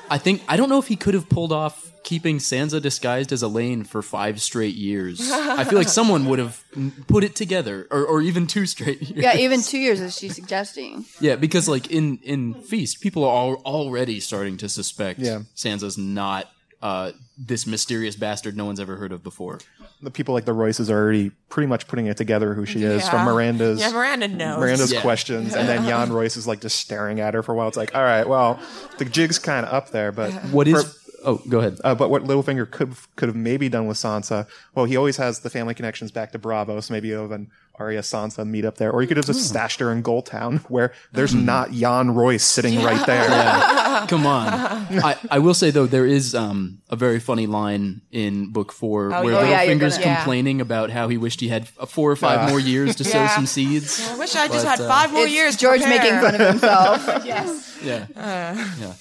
[0.10, 3.43] I think I don't know if he could have pulled off keeping Sansa disguised as
[3.43, 5.30] Alayne for five straight years.
[5.32, 6.63] I feel like someone would have
[7.08, 9.24] put it together, or or even two straight years.
[9.24, 11.06] Yeah, even two years as she's suggesting.
[11.20, 15.41] Yeah, because like in in Feast, people are already starting to suspect Yeah.
[15.56, 16.50] Sansa's not
[16.82, 19.60] uh, this mysterious bastard no one's ever heard of before.
[20.02, 23.04] The people like the Royces are already pretty much putting it together who she is
[23.04, 23.10] Yeah.
[23.10, 24.60] from Myranda's Yeah, Myranda knows.
[24.60, 25.02] Myranda's Yeah.
[25.02, 27.68] questions, and then Yohn Royce is like just staring at her for a while.
[27.68, 28.60] It's like, all right, well,
[29.00, 30.98] the jig's kind of up there, but What is?
[31.28, 31.78] For- oh, go ahead.
[31.84, 35.40] Uh, but what Littlefinger could could have maybe done with Sansa, well, he always has
[35.40, 38.78] the family connections back to Braavos, so maybe you have an Arya Sansa meet up
[38.78, 42.44] there, or he could have just stashed her in Gulltown, where there's not Yohn Royce
[42.44, 43.28] sitting right there.
[44.08, 44.48] Come on.
[44.52, 49.13] I, I will say though, there is um, a very funny line in book four
[49.13, 49.40] Oh, where yeah.
[49.62, 50.16] Oh, Littlefinger's gonna- Yeah.
[50.18, 53.28] complaining about how he wished he had uh, four or five more years to sow
[53.28, 54.08] some seeds.
[54.10, 55.56] I wish I just But, had uh, five more It's years.
[55.58, 56.00] George prepare.
[56.00, 57.06] making fun of himself.
[57.26, 57.78] yes.
[57.84, 58.06] Yeah.
[58.16, 58.56] Uh.
[58.80, 58.94] yeah.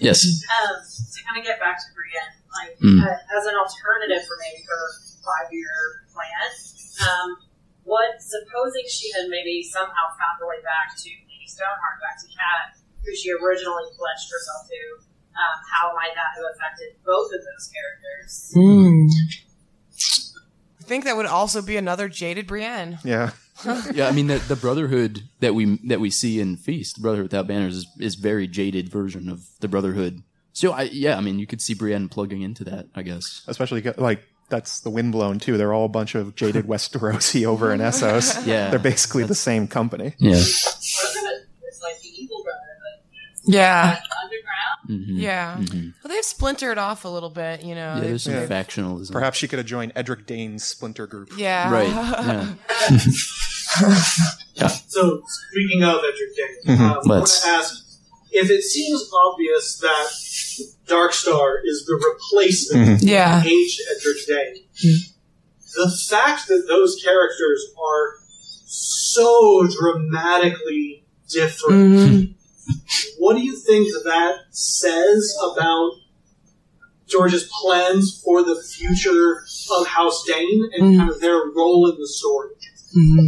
[0.00, 0.24] Yes.
[0.48, 3.04] um, to kind of get back to Brienne, like Mm.
[3.04, 4.82] uh, as an alternative for maybe her
[5.20, 6.48] five-year plan,
[7.04, 7.28] um,
[7.84, 12.28] what supposing she had maybe somehow found her way back to Lady Stoneheart, back to
[12.32, 14.80] Cat, who she originally pledged herself to,
[15.36, 18.32] um, how might that have affected both of those characters?
[20.80, 22.98] I think that would also be another jaded Brienne.
[23.04, 23.30] Yeah.
[23.94, 24.08] Yeah.
[24.08, 27.46] I mean, the, the Brotherhood that we that we see in Feast, the Brotherhood without
[27.46, 30.22] banners, is, is very jaded version of the Brotherhood.
[30.52, 32.86] So, I, yeah, I mean, you could see Brienne plugging into that.
[32.94, 33.42] I guess.
[33.46, 35.56] Especially like that's the windblown too.
[35.56, 38.44] They're all a bunch of jaded Westerosi over in Essos.
[38.46, 38.70] Yeah.
[38.70, 40.14] They're basically the same company.
[40.18, 40.30] Yeah.
[40.32, 43.96] What if it- It's like the Evil Brotherhood, Yeah.
[44.00, 45.06] like underground.
[45.06, 45.56] hmm Yeah.
[46.02, 47.94] Well, they've splintered off a little bit, you know.
[47.94, 48.00] Yeah.
[48.00, 48.46] There's some Yeah.
[48.48, 49.12] factionalism.
[49.12, 51.30] Perhaps she could have joined Edric Dayne's splinter group.
[51.36, 51.70] yeah.
[51.70, 51.88] Right.
[51.88, 52.54] Yeah.
[54.88, 57.90] So, speaking of Edric Dayne, um, I want to ask
[58.32, 60.08] if it seems obvious that
[60.86, 63.08] Darkstar is the replacement mm-hmm.
[63.08, 63.38] Yeah.
[63.38, 64.64] of aged Edric Dayne,
[65.74, 68.14] the fact that those characters are
[68.66, 72.72] so dramatically different, mm-hmm.
[73.18, 75.92] what do you think that says about
[77.06, 79.44] George's plans for the future
[79.78, 80.98] of House Dayne and mm-hmm.
[80.98, 82.50] kind of their role in the story?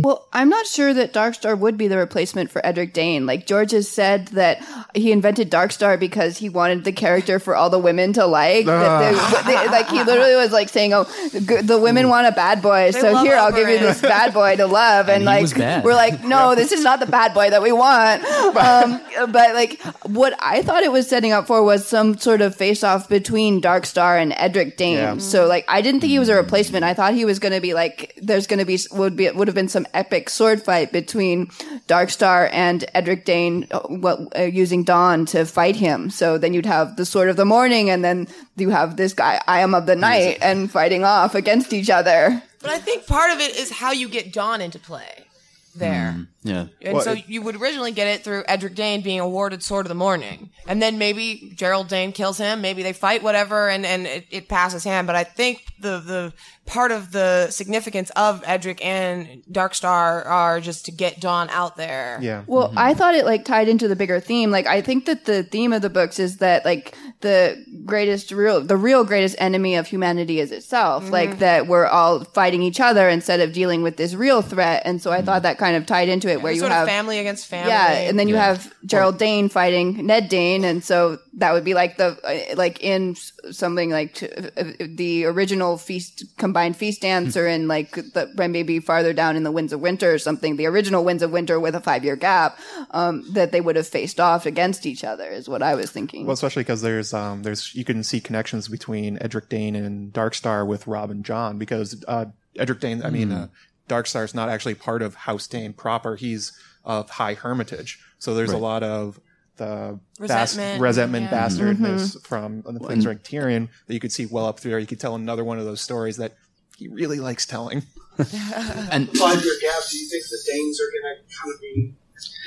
[0.02, 3.26] Well, I'm not sure that Darkstar would be the replacement for Edric Dayne.
[3.26, 7.70] Like George has said that he invented Darkstar because he wanted the character for all
[7.70, 8.66] the women to like.
[8.66, 12.26] That they, they- like he literally was like saying, "Oh, the, g- the women want
[12.26, 15.26] a bad boy, so here I'll give you this bad boy to love." And, he
[15.26, 18.22] like we're like, "No, this is not the bad boy that we want."
[18.62, 19.00] Um,
[19.32, 22.84] but like what I thought it was setting up for was some sort of face
[22.84, 24.96] off between Darkstar and Edric Dayne.
[24.96, 25.18] Yeah.
[25.18, 26.84] So like I didn't think he was a replacement.
[26.84, 29.51] I thought he was going to be like there's going to be would be would
[29.52, 31.46] have been some epic sword fight between
[31.86, 36.10] Darkstar and Edric Dayne uh, what, uh, using Dawn to fight him.
[36.10, 39.40] So then you'd have the sword of the morning and then you have this guy
[39.46, 42.42] I am of the night and fighting off against each other.
[42.60, 45.26] But I think part of it is how you get Dawn into play
[45.74, 46.26] there.
[46.42, 46.66] Yeah.
[46.80, 49.86] And Well, so it- you would originally get it through Edric Dayne being awarded Sword
[49.86, 50.50] of the Morning.
[50.66, 54.48] And then maybe Gerold Dayne kills him, maybe they fight, whatever, and, and it, it
[54.48, 55.06] passes him.
[55.06, 56.32] But I think the, the
[56.64, 62.18] part of the significance of Edric and Darkstar are just to get Dawn out there.
[62.22, 62.44] Yeah.
[62.46, 62.78] Well, mm-hmm.
[62.78, 64.50] I thought it like tied into the bigger theme.
[64.50, 68.60] Like I think that the theme of the books is that like the greatest real
[68.60, 71.10] the real greatest enemy of humanity is itself.
[71.10, 71.38] Like mm-hmm.
[71.40, 74.82] that we're all fighting each other instead of dealing with this real threat.
[74.84, 75.42] And so I thought mm-hmm.
[75.44, 77.68] that kind of tied into it where you sort have of family against family.
[77.70, 81.74] yeah, and then you have Gerold Dayne fighting Ned Dayne, and so that would be
[81.74, 87.02] like the uh, like in s- something like t- uh, the original feast combined feast
[87.02, 90.18] dance, or in like the or maybe farther down in the Winds of Winter or
[90.18, 90.56] something.
[90.56, 92.58] The original Winds of Winter with a five year gap
[92.90, 96.26] um, that they would have faced off against each other is what I was thinking.
[96.26, 100.66] Well, especially because there's um there's you can see connections between Edric Dayne and Darkstar
[100.66, 102.26] with Robb and Jon because uh
[102.58, 103.48] Edric Dayne I mean uh,
[103.92, 106.16] Darkstar is not actually part of House Dayne proper.
[106.16, 106.52] He's
[106.84, 109.20] of High Hermitage, so there's a lot of
[109.56, 111.30] the bas- Resentment, resentment yeah.
[111.30, 111.36] Mm-hmm.
[111.84, 114.80] bastardness from the things like Tyrion that you could see well up through there.
[114.80, 116.34] You could tell another one of those stories that
[116.76, 117.82] he really likes telling.
[118.18, 121.94] And Five year gap, do you think the Daynes are going to kind of be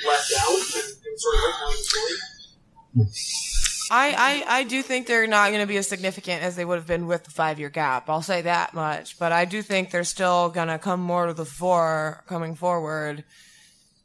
[0.06, 3.45] left out and, and sort of right now in the story?
[3.90, 6.76] I, I, I do think they're not going to be as significant as they would
[6.76, 8.08] have been with the five year gap.
[8.08, 9.18] I'll say that much.
[9.18, 13.24] But I do think they're still going to come more to the fore coming forward.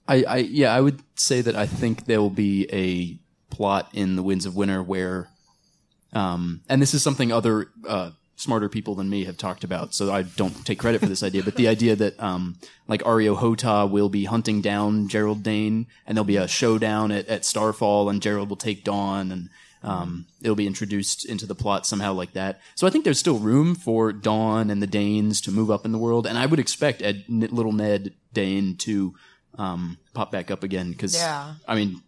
[0.07, 3.19] I, I yeah, I would say that I think there will be a
[3.53, 5.29] plot in the Winds of Winter where,
[6.13, 10.11] um, and this is something other uh, smarter people than me have talked about, so
[10.11, 11.43] I don't take credit for this idea.
[11.43, 16.17] But the idea that um, like Areo Hotah will be hunting down Gerold Dayne, and
[16.17, 19.49] there'll be a showdown at, at Starfall, and Gerold will take Dawn, and
[19.83, 22.61] um, it'll be introduced into the plot somehow like that.
[22.75, 25.91] So I think there's still room for Dawn and the Daynes to move up in
[25.91, 29.15] the world, and I would expect Ed, little Ned Dayne to
[29.57, 31.53] um, pop back up again because Yeah.
[31.67, 32.01] I mean,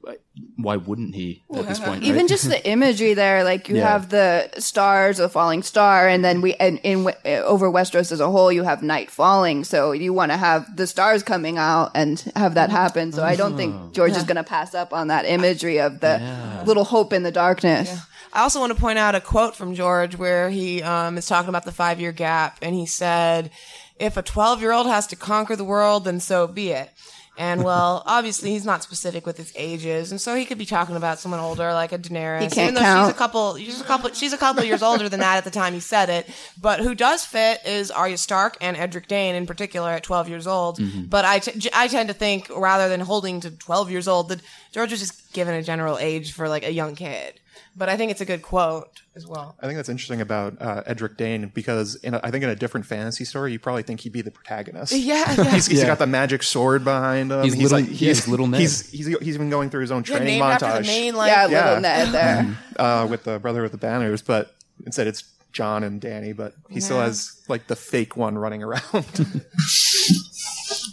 [0.56, 2.04] why wouldn't he at this point?
[2.04, 3.90] Even just the imagery there, like you Yeah.
[3.92, 8.30] have the stars, the falling star, and then we, and in over Westeros as a
[8.32, 9.64] whole, you have night falling.
[9.64, 13.12] So you want to have the stars coming out and have that happen.
[13.12, 16.20] So I don't think George is going to pass up on that imagery of the
[16.66, 17.94] little hope in the darkness.
[18.36, 21.50] I also want to point out a quote from George where he um, is talking
[21.50, 23.52] about the five year gap, and he said,
[24.00, 26.90] "If a twelve year old has to conquer the world, then so be it."
[27.36, 30.96] And well, obviously he's not specific with his ages, and so he could be talking
[30.96, 32.42] about someone older, like a Daenerys.
[32.42, 33.08] He can't even though count.
[33.08, 35.50] she's a couple, she's a couple, she's a couple years older than that at the
[35.50, 36.30] time he said it.
[36.62, 40.46] But who does fit is Arya Stark and Edric Dayne in particular at twelve years
[40.46, 40.78] old.
[40.78, 41.06] Mm-hmm.
[41.06, 44.42] But I, t- I tend to think rather than holding to twelve years old, that
[44.72, 47.40] George was just given a general age for like a young kid.
[47.76, 49.56] But I think it's a good quote as well.
[49.60, 52.56] I think that's interesting about uh, Edric Dayne because in a, I think in a
[52.56, 54.94] different fantasy story, you probably think he'd be the protagonist.
[54.94, 55.44] Yeah, yeah.
[55.52, 55.88] He's, he's Yeah.
[55.88, 57.44] got the magic sword behind him.
[57.44, 58.62] He's little- like, he is little Ned.
[58.62, 61.16] He's, he's he's been going through his own Yeah, training named after the montage main
[61.16, 61.66] like yeah, Yeah.
[61.66, 62.58] little Ned there.
[62.78, 64.54] uh, with the brother with the banners, but
[64.86, 66.36] instead it's Jon and Dany.
[66.36, 68.82] But he still has like the fake one running around.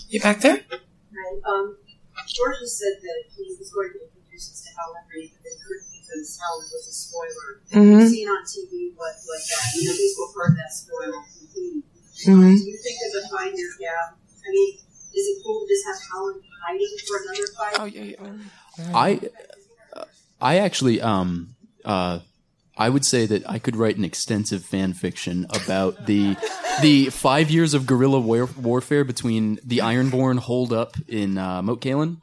[0.09, 0.55] You back there?
[0.55, 1.41] Right.
[1.49, 1.77] Um,
[2.27, 5.51] George has said that he was going to introduce us to Howland Reed, but they
[5.67, 7.63] couldn't because Howland was a spoiler.
[7.71, 7.99] Mm-hmm.
[7.99, 11.83] We've seen on TV what, what that, you know, people heard that spoiler completely.
[12.27, 12.59] Mhm.
[12.59, 14.19] Do you think there's a five year gap?
[14.19, 14.75] I mean,
[15.15, 18.95] is it cool to just have Howland hiding for another five Oh yeah, yeah.
[18.95, 19.21] I
[20.41, 22.21] I actually um uh
[22.77, 26.37] I would say that I could write an extensive fan fiction about the
[26.83, 31.81] the five years of guerrilla war- warfare between the Ironborn hold up in uh, Moat
[31.83, 32.19] Cailin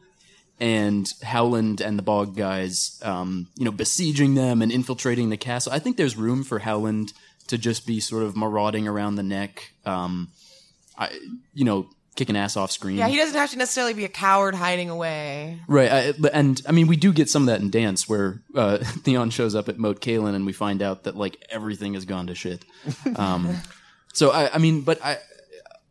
[0.60, 5.72] and Howland and the Bog guys, um, you know, besieging them and infiltrating the castle.
[5.72, 7.14] I think there's room for Howland
[7.48, 10.30] to just be sort of marauding around the neck, um,
[10.98, 11.10] I,
[11.54, 12.98] you know, kicking ass off screen.
[12.98, 15.62] Yeah, he doesn't have to necessarily be a coward hiding away.
[15.68, 18.78] Right, I, and I mean, we do get some of that in Dance, where uh,
[18.82, 22.28] Theon shows up at Moat Cailin, and we find out that like everything has gone
[22.28, 22.66] to shit.
[23.16, 23.58] Um,
[24.14, 25.20] so I, I mean, but I,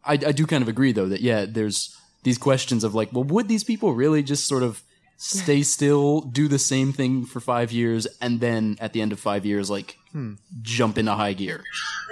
[0.04, 1.95] I, I do kind of agree though that yeah, there's
[2.26, 4.82] these questions of like, well, would these people really just sort of
[5.16, 9.20] stay still, do the same thing for five years, and then at the end of
[9.20, 9.96] five years, like
[10.60, 11.62] jump into high gear?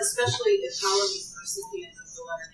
[0.01, 2.49] Especially if Howland is the recipient of the letter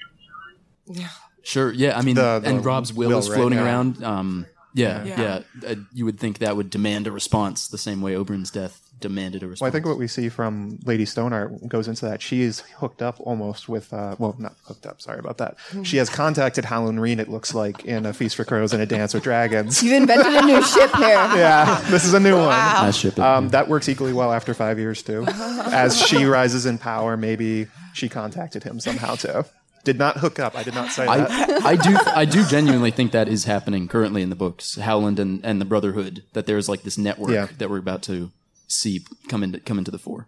[0.88, 1.10] from Jon.
[1.42, 1.72] Sure.
[1.72, 1.98] Yeah.
[1.98, 3.64] I mean, The- the and Robb's will, will, is floating yeah.
[3.64, 4.02] around.
[4.02, 5.20] Um, yeah, Yeah.
[5.62, 5.68] yeah.
[5.70, 9.42] Uh, you would think that would demand a response the same way Oberyn's death demanded
[9.42, 9.60] a response.
[9.62, 12.20] Well, I think what we see from Lady Stoneheart goes into that.
[12.22, 15.00] She is hooked up almost with, uh, well, not hooked up.
[15.00, 15.56] Sorry about that.
[15.82, 17.18] She has contacted Howland Reed.
[17.20, 19.82] It looks like in a Feast for Crows and a Dance with Dragons.
[19.82, 21.08] You've invented a new ship here.
[21.40, 22.48] Yeah, this is a new one.
[22.50, 23.18] Nice ship.
[23.18, 25.24] Um, that works equally well after five years too.
[25.28, 29.44] As she rises in power, maybe she contacted him somehow too.
[29.84, 30.54] Did not hook up.
[30.56, 31.64] I did not say that.
[31.64, 35.18] I, I do I do genuinely think that is happening currently in the books, Howland
[35.18, 37.46] and, and the Brotherhood, that there's like this network Yeah.
[37.58, 38.30] that we're about to
[38.70, 40.26] see come into come into the fore.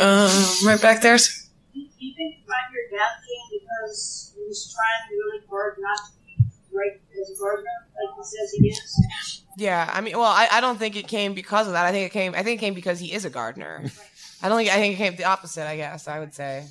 [0.00, 0.30] Um,
[0.64, 1.16] right back there.
[1.16, 1.24] Do
[1.74, 6.44] you think five year gap came because he was trying really hard not to be
[6.72, 9.44] right as a gardener, like he says he is?
[9.56, 11.84] Yeah, I mean, well, I, I don't think it came because of that.
[11.84, 12.34] I think it came.
[12.34, 13.84] I think it came because he is a gardener.
[14.42, 14.70] I don't think.
[14.70, 15.66] I think it came the opposite.
[15.66, 16.64] I guess I would say.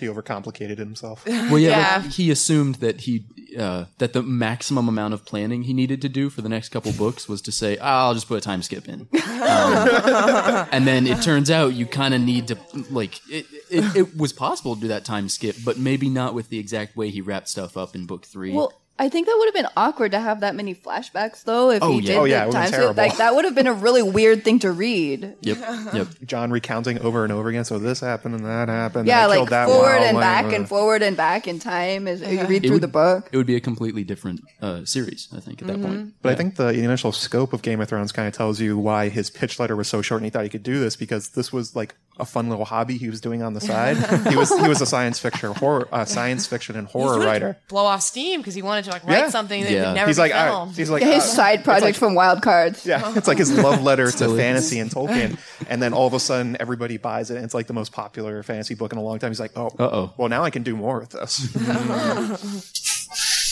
[0.00, 1.24] He overcomplicated himself.
[1.26, 2.02] Well, yeah, Yeah.
[2.02, 3.24] but he assumed that he
[3.58, 6.92] uh, that the maximum amount of planning he needed to do for the next couple
[6.92, 11.06] books was to say, "Ah, "I'll just put a time skip in," Um, and then
[11.06, 12.58] it turns out you kind of need to
[12.90, 13.96] like it, it.
[13.96, 17.10] It was possible to do that time skip, but maybe not with the exact way
[17.10, 18.52] he wrapped stuff up in book three.
[18.52, 21.70] Well, I think that would have been awkward to have that many flashbacks, though.
[21.70, 22.06] If Oh, he yeah.
[22.06, 23.02] did Oh, yeah, the would've time been skip, terrible.
[23.02, 25.36] like that would have been a really weird thing to read.
[25.40, 25.58] yep,
[25.94, 26.08] yep.
[26.26, 27.64] John recounting over and over again.
[27.64, 29.08] So this happened and that happened.
[29.08, 32.44] Yeah, like that forward and back uh, and forward and back in time as you
[32.46, 33.30] read It through would- the book.
[33.32, 36.12] It would be a completely different uh, series, I think, at that point.
[36.20, 39.08] But I think the initial scope of Game of Thrones kind of tells you why
[39.08, 41.50] his pitch letter was so short and he thought he could do this because this
[41.52, 43.96] was like a fun little hobby he was doing on the side.
[44.28, 47.56] he was he was a science fiction horror uh, science fiction and horror He writer.
[47.68, 49.28] blow off steam because he wanted to like write Yeah.
[49.30, 49.86] something that Yeah.
[49.86, 50.50] would never He's be like, all right.
[50.50, 50.76] filmed.
[50.76, 52.84] he's like His uh, side project from Wild Cards.
[52.90, 55.38] Yeah, it's like his love letter to fantasy and Tolkien,
[55.70, 57.36] and then all of a sudden everybody buys it.
[57.36, 59.30] and It's like the most popular fantasy book in a long time.
[59.30, 60.12] He's like, oh, Uh-oh.
[60.16, 61.40] well now I can do more with this.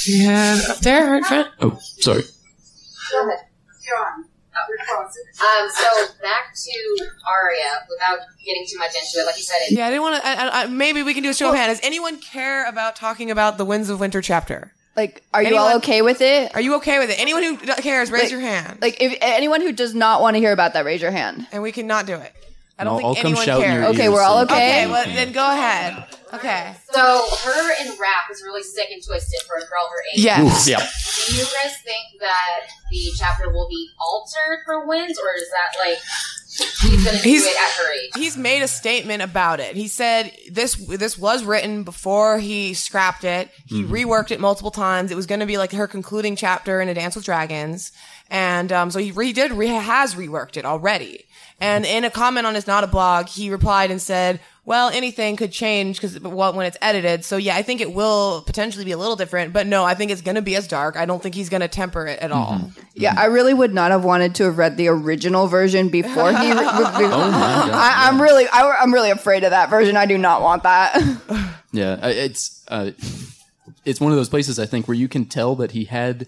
[0.08, 1.48] yeah, up there, right front.
[1.60, 2.22] Oh, sorry.
[3.12, 3.44] Go ahead.
[3.86, 4.24] John,
[4.70, 5.22] responsive.
[5.40, 9.72] Um, so back to Arya, without getting too much into it, like you said, it,
[9.72, 10.28] Yeah, I didn't want to.
[10.28, 11.78] I, I, I- maybe we can do a show of hands.
[11.78, 14.72] Does anyone care about talking about the Winds of Winter chapter?
[14.98, 16.52] Like, are you all okay with it?
[16.56, 17.20] Are you okay with it?
[17.20, 18.78] Anyone who cares, raise Like- your hand.
[18.82, 21.46] Like, if anyone who does not want to hear about that, raise your hand.
[21.52, 22.32] and we cannot do it.
[22.80, 23.74] I don't I'll, think I'll anyone shout cares.
[23.82, 24.54] your Okay, ears we're all okay?
[24.82, 26.04] Okay, well then go ahead.
[26.34, 26.74] Okay.
[26.92, 30.24] so her and rap is really sick and twisted for a girl her age.
[30.24, 30.68] Yes.
[30.68, 35.46] yeah, Do you guys think that the chapter will be altered for Winds, or is
[35.50, 35.98] that like
[36.82, 38.10] he's going to do it at her age?
[38.16, 39.76] He's made a statement about it.
[39.76, 43.50] He said this this was written before he scrapped it.
[43.66, 45.10] He reworked it multiple times.
[45.10, 47.92] It was going to be like her concluding chapter in A Dance with Dragons,
[48.30, 51.24] and um, so he re- did re- has reworked it already.
[51.60, 55.34] And in a comment on his not a blog, he replied and said, "Well, anything
[55.34, 57.24] could change because well, when it's edited.
[57.24, 60.12] So yeah, I think it will potentially be a little different, but no, I think
[60.12, 60.96] it's going to be as dark.
[60.96, 62.70] I don't think he's going to temper it at all.
[62.94, 66.52] Yeah, I really would not have wanted to have read the original version before he.
[66.52, 67.70] Re- re- Oh my god.
[67.72, 69.96] I, I'm really, I, I'm really afraid of that version.
[69.96, 70.96] I do not want that.
[71.70, 72.92] Yeah, it's uh,
[73.84, 76.26] it's one of those places I think where you can tell that he had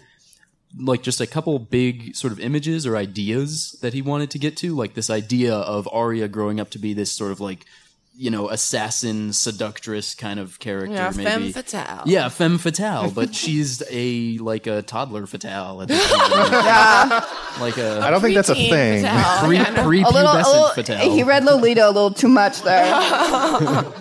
[0.79, 4.55] like just a couple big sort of images or ideas that he wanted to get
[4.57, 7.65] to, like this idea of Arya growing up to be this sort of like
[8.13, 11.29] you know assassin seductress kind of character, Yeah, maybe.
[11.29, 12.03] femme fatale.
[12.05, 16.21] Yeah, femme fatale, but she's a like a toddler fatale at this point.
[17.61, 19.03] like a I don't think that's a thing.
[19.03, 19.45] fatale.
[19.47, 19.83] pre Yeah, no.
[19.85, 21.11] pre a little, a little fatale.
[21.15, 22.85] he read Lolita a little too much there.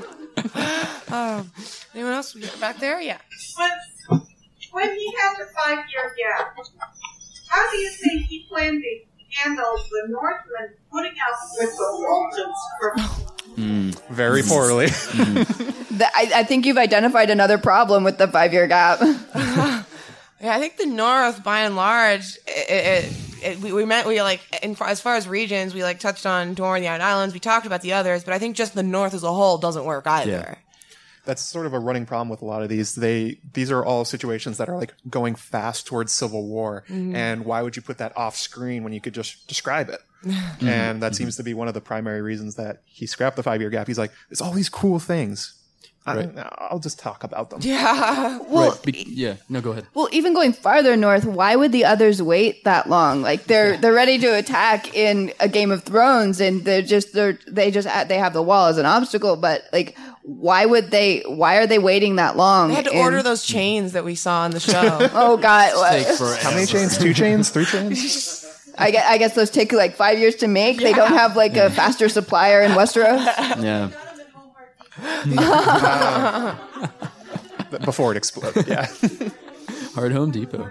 [1.12, 1.50] Um,
[1.92, 3.00] anyone else back there?
[3.00, 3.18] Yeah.
[4.70, 6.56] When, when he had the five year gap,
[7.48, 9.10] how do you think he planned to
[9.42, 12.90] handle the Northmen putting up with the Boltons for
[13.54, 13.90] hmm.
[14.12, 14.86] Very poorly.
[15.90, 19.00] The- I, I think you've identified another problem with the five year gap.
[20.42, 23.12] Yeah, I think the North, by and large, it, it,
[23.42, 26.54] it, we, we meant we like in, as far as regions, we like touched on
[26.54, 27.34] Dorne, the Iron Islands.
[27.34, 29.84] We talked about the others, but I think just the North as a whole doesn't
[29.84, 30.56] work either.
[31.30, 31.34] Yeah.
[31.34, 32.94] That's sort of a running problem with a lot of these.
[32.94, 37.14] They these are all situations that are like going fast towards civil war, mm-hmm.
[37.14, 40.00] and why would you put that off screen when you could just describe it?
[40.20, 40.68] Mm-hmm.
[40.68, 43.62] and that seems to be one of the primary reasons that he scrapped the five
[43.62, 43.86] year gap.
[43.86, 45.60] He's like, there's all these cool things,
[46.06, 46.30] I, Right.
[46.58, 47.60] I'll just talk about them.
[47.62, 48.38] Yeah.
[48.50, 48.82] Well, right.
[48.82, 49.36] Be- yeah.
[49.48, 49.86] No, go ahead.
[49.94, 53.22] Well, even going farther north, why would the others wait that long?
[53.22, 57.38] Like they're they're ready to attack in a Game of Thrones, and they're just they're
[57.46, 59.36] they just they have the wall as an obstacle.
[59.36, 61.20] But like, why would they?
[61.26, 62.68] Why are they waiting that long?
[62.68, 65.08] They had to in- order those chains that we saw on the show.
[65.12, 65.72] Oh God!
[65.90, 66.06] Take.
[66.42, 66.98] How many chains?
[66.98, 67.50] Two chains?
[67.50, 68.46] Three chains?
[68.78, 70.78] I guess, I guess those take like five years to make.
[70.78, 73.26] They don't have like a faster supplier in Westeros.
[73.62, 73.90] Yeah.
[77.84, 78.86] Before it exploded, yeah.
[79.94, 80.70] Hard Home Depot.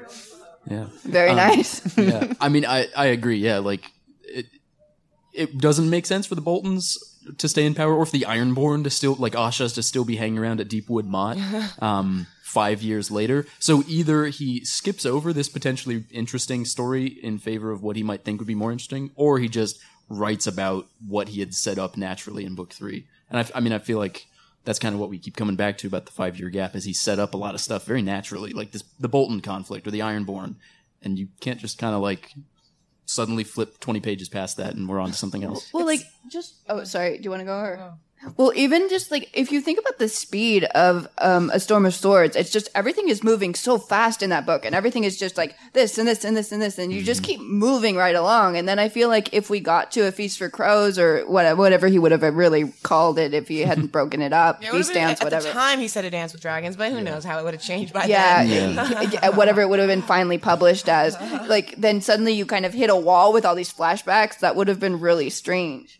[0.70, 0.88] Yeah.
[1.04, 1.98] Very um, nice.
[1.98, 2.34] yeah.
[2.40, 3.38] I mean, I, I agree.
[3.38, 3.60] Yeah.
[3.60, 3.82] Like,
[4.24, 4.46] it,
[5.34, 6.98] it doesn't make sense for the Boltons
[7.38, 10.16] to stay in power or for the Ironborn to still, like, Asha's to still be
[10.16, 11.38] hanging around at Deepwood Motte,
[11.82, 13.46] um, five years later.
[13.60, 18.24] So either he skips over this potentially interesting story in favor of what he might
[18.24, 21.96] think would be more interesting, or he just writes about what he had set up
[21.96, 23.06] naturally in book three.
[23.30, 24.26] And I, I mean, I feel like
[24.66, 26.84] that's kind of what we keep coming back to about the five year gap is
[26.84, 29.92] he set up a lot of stuff very naturally, like this the Bolton conflict or
[29.92, 30.56] the Ironborn,
[31.02, 32.34] and you can't just kind of like
[33.10, 35.72] suddenly flip twenty pages past that and we're on to something else.
[35.74, 37.18] Well, like just oh, sorry.
[37.18, 37.80] Do you want to go or?
[37.82, 37.94] Oh.
[38.36, 41.94] Well, even just like if you think about the speed of um, a Storm of
[41.94, 45.38] Swords, it's just everything is moving so fast in that book, and everything is just
[45.38, 48.58] like this and this and this and this, and you just keep moving right along.
[48.58, 51.58] And then I feel like if we got to a Feast for Crows or whatever,
[51.58, 54.90] whatever he would have really called it if he hadn't broken it up, Yeah, Feast
[54.94, 55.48] been- Dance, at whatever.
[55.48, 57.64] the time, he said a dance with dragons, but who knows how it would have
[57.64, 59.10] changed by yeah, then.
[59.12, 61.16] yeah, whatever it would have been finally published as.
[61.50, 64.40] Like then suddenly you kind of hit a wall with all these flashbacks.
[64.40, 65.99] That would have been really strange.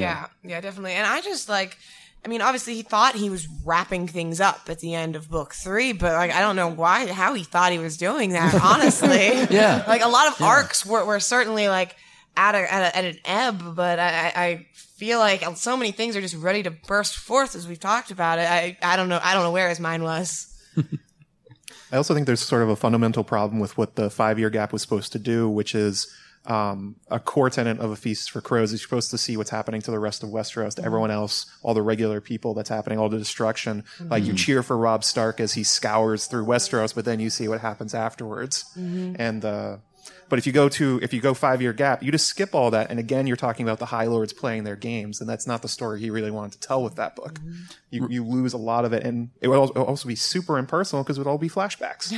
[0.00, 0.92] Yeah, yeah, definitely.
[0.92, 1.76] And I just like,
[2.24, 5.54] I mean, obviously he thought he was wrapping things up at the end of book
[5.54, 9.32] three, but like, I don't know why, how he thought he was doing that, honestly.
[9.50, 9.84] Yeah.
[9.86, 11.94] Like a lot of arcs were, were certainly like
[12.36, 14.66] at a, at, a, at an ebb, but I, I I
[14.98, 18.38] feel like so many things are just ready to burst forth as we've talked about
[18.38, 18.48] it.
[18.48, 19.20] I, I don't know.
[19.22, 20.52] I don't know where his mind was.
[21.92, 24.72] I also think there's sort of a fundamental problem with what the five year gap
[24.72, 26.10] was supposed to do, which is
[26.46, 29.50] um, a core tenant of a feast for crows is you're supposed to see what's
[29.50, 32.98] happening to the rest of Westeros, to everyone else, all the regular people that's happening,
[32.98, 33.84] all the destruction.
[34.00, 37.48] Like you cheer for Robb Stark as he scours through Westeros, but then you see
[37.48, 38.64] what happens afterwards.
[38.76, 39.78] And uh,
[40.28, 42.70] but if you go to if you go five year gap, you just skip all
[42.70, 45.62] that, and again you're talking about the High Lords playing their games, and that's not
[45.62, 47.40] the story he really wanted to tell with that book.
[47.90, 50.16] You you lose a lot of it, and it would al- it would also be
[50.16, 52.12] super impersonal because it would all be flashbacks.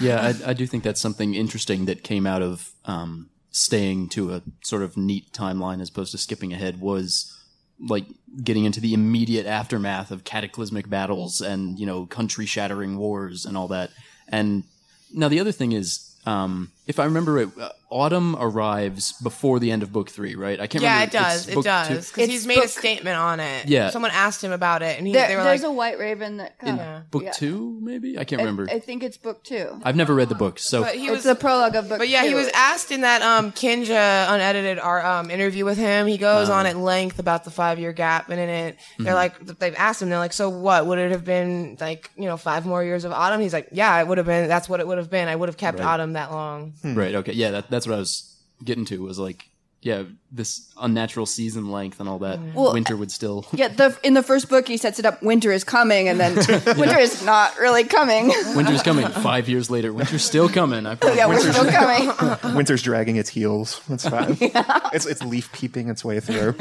[0.00, 4.34] Yeah, I, I do think that's something interesting that came out of um, staying to
[4.34, 7.34] a sort of neat timeline as opposed to skipping ahead was
[7.80, 8.04] like
[8.44, 13.56] getting into the immediate aftermath of cataclysmic battles and you know country shattering wars and
[13.56, 13.90] all that.
[14.28, 14.64] And
[15.10, 19.70] now the other thing is, um, if I remember it, uh, autumn arrives before the
[19.70, 20.60] end of book three, right?
[20.60, 21.16] I can't Yeah, remember.
[21.16, 21.36] it does.
[21.42, 22.10] It's It book does.
[22.10, 23.66] Because he's made a statement on it.
[23.68, 23.90] Yeah.
[23.90, 26.38] Someone asked him about it, and he, There, they were there's like, a White Raven
[26.38, 27.06] that In comes.
[27.10, 27.30] book Yeah.
[27.32, 28.66] two, maybe I can't I, remember.
[28.70, 29.80] I think it's book two.
[29.84, 31.98] I've never read the book, so but he it's was the prologue of book.
[31.98, 36.06] But yeah, he was asked in that um Kinja unedited our um interview with him.
[36.06, 39.38] He goes on at length about the five year gap, and in it, they're like,
[39.58, 42.10] they've asked him, they're like, so what would it have been like?
[42.16, 43.40] You know, five more years of autumn?
[43.40, 44.48] He's like, yeah, it would have been.
[44.48, 45.28] That's what it would have been.
[45.28, 45.86] I would have kept Right.
[45.86, 46.72] autumn that long.
[46.82, 47.14] Right.
[47.16, 47.32] Okay.
[47.32, 47.50] Yeah.
[47.50, 49.02] That, that's what I was getting to.
[49.02, 49.44] Was like,
[49.82, 52.38] yeah, this unnatural season length and all that.
[52.38, 52.54] Mm-hmm.
[52.54, 53.44] Well, Winter would still.
[53.52, 55.22] Yeah, the in the first book he sets it up.
[55.22, 56.34] Winter is coming, and then
[56.78, 58.28] winter is not really coming.
[58.56, 59.06] Winter's coming.
[59.08, 60.86] Five years later, winter's still coming.
[60.86, 61.18] I promise.
[61.18, 62.56] yeah, we're still coming.
[62.56, 63.80] Winter's dragging its heels.
[63.88, 64.38] That's fine.
[64.40, 66.54] It's it's leaf peeping its way through.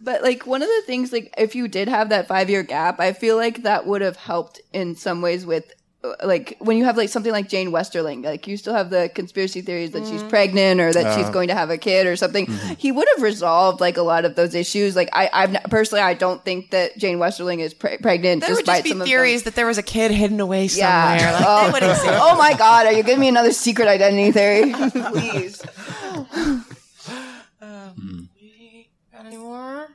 [0.00, 3.00] But like one of the things, like if you did have that five year gap,
[3.00, 5.72] I feel like that would have helped in some ways with.
[6.04, 9.10] Uh, Like when you have like something like Jeyne Westerling, like you still have the
[9.14, 10.28] conspiracy theories that she's mm.
[10.28, 11.32] pregnant or that she's uh-huh.
[11.32, 12.46] going to have a kid or something.
[12.46, 12.74] Mm-hmm.
[12.74, 14.94] He would have resolved like a lot of those issues.
[14.94, 18.42] Like I, I've n- personally, I don't think that Jeyne Westerling is pre- pregnant.
[18.42, 21.18] There would just be theories that there was a kid hidden away somewhere.
[21.18, 21.32] Yeah.
[21.32, 22.06] Like, oh, would exist.
[22.08, 24.72] oh my God, are you giving me another secret identity theory?
[25.12, 25.62] Please.
[25.62, 26.26] Got
[27.96, 28.24] hmm.
[29.18, 29.88] any more?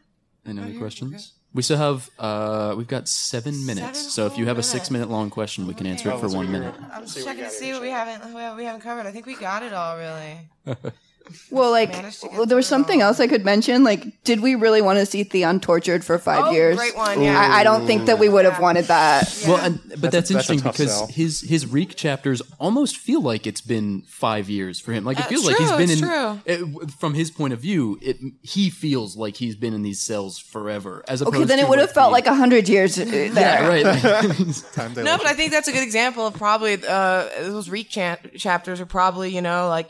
[0.45, 1.33] Any oh, other questions?
[1.53, 2.09] We still have.
[2.17, 3.99] uh We've got seven minutes.
[3.99, 6.29] Seven so if you have a six minute long question, we can answer it for
[6.29, 6.73] one minute.
[6.93, 9.05] I'm just checking to see what we haven't what we haven't covered.
[9.05, 10.49] I think we got it all really.
[11.49, 13.84] Well, like, Managed to get well, there was something else I could mention.
[13.84, 16.76] Like, did we really want to see Theon tortured for five Oh, years?
[16.78, 17.39] great one, yeah.
[17.39, 19.43] I, I don't think that we would have wanted that.
[19.47, 21.07] Well, and, but that's, That's a- that's a interesting tough because sell.
[21.07, 25.05] his his Reek chapters almost feel like it's been five years for him.
[25.05, 26.05] Like it Uh, feels it's like he's true,
[26.47, 26.82] been it's in.
[26.84, 30.38] It, from his point of view, it he feels like he's been in these cells
[30.39, 31.03] forever.
[31.07, 33.26] As Okay, then to it would have felt like a hundred years uh, there.
[33.34, 33.84] yeah, right.
[34.74, 38.17] Time No, but I think that's a good example of probably uh, those Reek cha-
[38.38, 39.89] chapters are probably you know like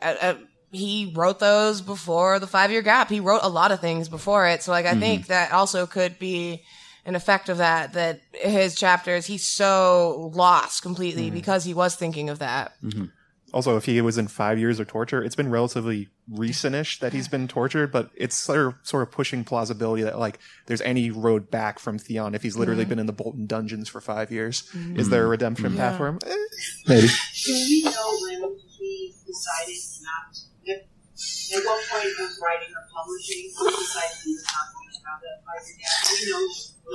[0.00, 0.34] uh, uh,
[0.72, 3.08] he wrote those before the five year gap.
[3.10, 6.18] He wrote a lot of things before it, so like I think that also could
[6.18, 6.62] be
[7.04, 7.92] an effect of that.
[7.92, 11.34] That his chapters, he's so lost completely Mm-hmm.
[11.34, 12.72] because he was thinking of that.
[13.54, 17.28] Also, if he was in five years of torture, it's been relatively recentish that he's
[17.28, 21.50] been tortured, but it's sort of, sort of pushing plausibility that like there's any road
[21.50, 24.74] back from Theon if he's literally been in the Bolton dungeons for five years.
[24.94, 26.18] Is there a redemption path for him?
[26.26, 26.34] Eh,
[26.88, 27.08] maybe.
[27.08, 30.31] Do we know when he decided not?
[31.52, 35.00] If, at what point of writing or publishing he decided he was not going to
[35.04, 36.00] have that five-year gap?
[36.08, 36.44] Do we know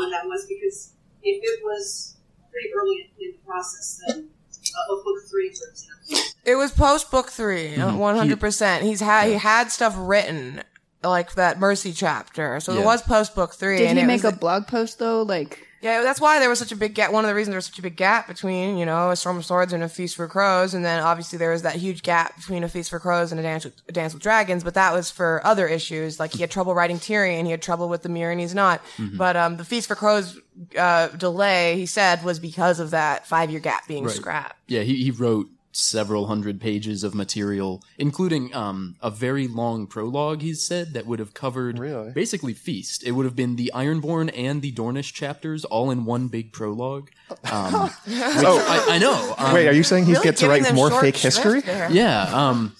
[0.01, 0.45] when that was?
[0.49, 2.17] Because if it was
[2.51, 6.33] pretty early in the process, then uh, of book three, for example.
[6.45, 7.97] It was post book 3 Mm-hmm.
[7.97, 8.83] one hundred percent.
[8.83, 10.63] He's had he had stuff written
[11.03, 12.81] like that Mercy chapter, so Yeah.
[12.81, 13.77] it was post book three.
[13.79, 15.21] Did and he it make was, a blog post though?
[15.23, 17.11] Like, Yeah, that's why there was such a big gap.
[17.11, 19.37] One of the reasons there was such a big gap between, you know, a Storm
[19.37, 22.35] of Swords and a Feast for Crows, and then obviously there was that huge gap
[22.35, 24.63] between a Feast for Crows and a Dance with, a Dance with Dragons.
[24.63, 27.89] But that was for other issues, like he had trouble writing Tyrion, he had trouble
[27.89, 28.83] with the Mirror, and he's not.
[28.97, 29.17] Mm-hmm.
[29.17, 30.39] But um, the Feast for Crows
[30.77, 34.15] uh, delay, he said, was because of that five year gap being Right.
[34.15, 34.55] scrapped.
[34.67, 35.47] Yeah, he, he wrote
[35.77, 41.19] several hundred pages of material, including um, a very long prologue, he said, that would
[41.19, 42.11] have covered Really?
[42.11, 43.03] basically Feast.
[43.03, 47.11] It would have been the Ironborn and the Dornish chapters all in one big prologue.
[47.51, 47.73] Um,
[48.05, 49.35] which I, I know.
[49.37, 51.15] Um, Wait, are you saying he Really gets to giving write them more short fake
[51.17, 51.61] shrift history?
[51.61, 51.91] there.
[51.91, 52.23] Yeah.
[52.33, 52.73] Um,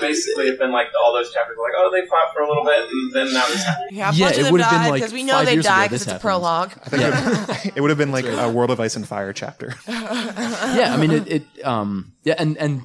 [0.00, 2.64] basically have been like all those chapters were like, oh, they fought for a little
[2.64, 3.86] bit, and then now this happened.
[3.90, 5.32] Yeah, a Yeah, bunch it of them would have been died like because we know
[5.34, 7.52] five they years ago died this because it's a happened.
[7.62, 7.72] prologue.
[7.76, 9.74] It would have been like a World of Ice and Fire chapter.
[9.88, 12.82] yeah, I mean it, it um yeah and and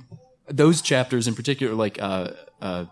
[0.48, 2.86] those chapters in particular like uh uh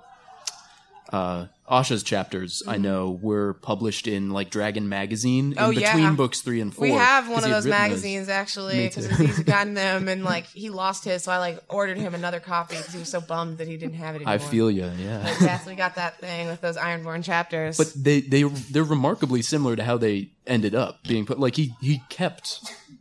[1.11, 2.83] uh Asha's chapters I mm-hmm.
[2.83, 5.95] know were published in like Dragon magazine in Oh, yeah.
[5.95, 6.81] between books 3 and 4.
[6.81, 11.05] We have one of those magazines actually because he's gotten them and like he lost
[11.05, 13.77] his, so I like ordered him another copy because he was so bummed that he
[13.77, 14.33] didn't have it anymore.
[14.33, 15.23] I feel you, yeah.
[15.23, 17.77] But yes, we got that thing with those Ironborn chapters.
[17.77, 21.73] But they they they're remarkably similar to how they ended up being put like he
[21.79, 22.59] he kept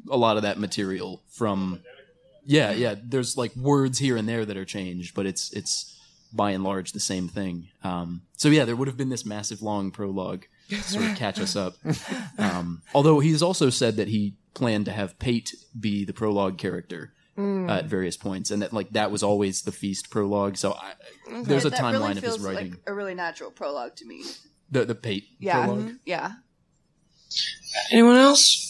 [0.09, 1.81] a lot of that material from
[2.45, 6.00] yeah, yeah, there's like words here and there that are changed, but it's it's
[6.33, 7.69] by and large the same thing.
[7.83, 11.39] Um, so yeah, there would have been this massive long prologue to sort of catch
[11.41, 11.75] us up.
[12.39, 17.13] Um, although he's also said that he planned to have Pate be the prologue character
[17.39, 17.71] Mm.
[17.71, 20.57] uh, at various points, and that like that was always the feast prologue.
[20.57, 20.93] So I,
[21.45, 22.71] there's a timeline really of his writing.
[22.73, 24.25] like a really natural prologue to me.
[24.71, 25.93] the the Pate Yeah, prologue.
[26.05, 26.33] yeah.
[27.93, 28.67] Anyone else?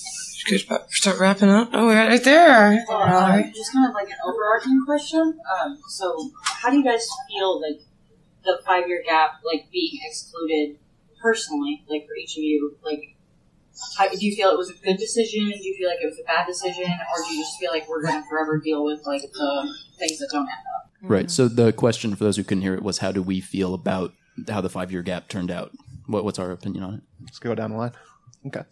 [0.46, 1.70] You guys start wrapping up?
[1.72, 2.84] Oh, we're right there.
[2.90, 5.20] Uh, just kind of like an overarching question.
[5.62, 6.30] Um, so,
[6.60, 7.80] how do you guys feel like
[8.44, 10.76] the five year gap, like being excluded
[11.22, 12.76] personally, like for each of you?
[12.84, 13.16] Like,
[13.96, 15.48] how, do you feel it was a good decision?
[15.50, 17.88] Do you feel like it was a bad decision, or do you just feel like
[17.88, 20.90] we're going to forever deal with like the things that don't end up?
[21.02, 21.30] Right.
[21.30, 24.12] So the question for those who couldn't hear it was, how do we feel about
[24.48, 25.72] how the five year gap turned out?
[26.06, 27.00] What, what's our opinion on it?
[27.22, 27.92] Let's go down the line.
[28.46, 28.62] Okay.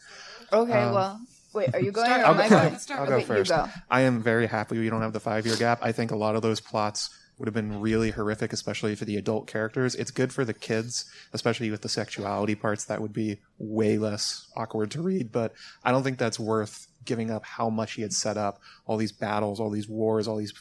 [0.53, 1.20] Okay, Um, well,
[1.55, 2.78] wait, are you going start- or I'll am go, I going?
[2.91, 3.51] I'll go Okay, you first.
[3.51, 3.66] go.
[3.91, 5.78] I am very happy we don't have the five year gap.
[5.82, 9.16] I think a lot of those plots would have been really horrific, especially for the
[9.16, 9.95] adult characters.
[9.95, 12.84] It's good for the kids, especially with the sexuality parts.
[12.84, 15.53] That would be way less awkward to read, but
[15.84, 19.12] I don't think that's worth giving up how much he had set up all these
[19.12, 20.53] battles, all these wars, all these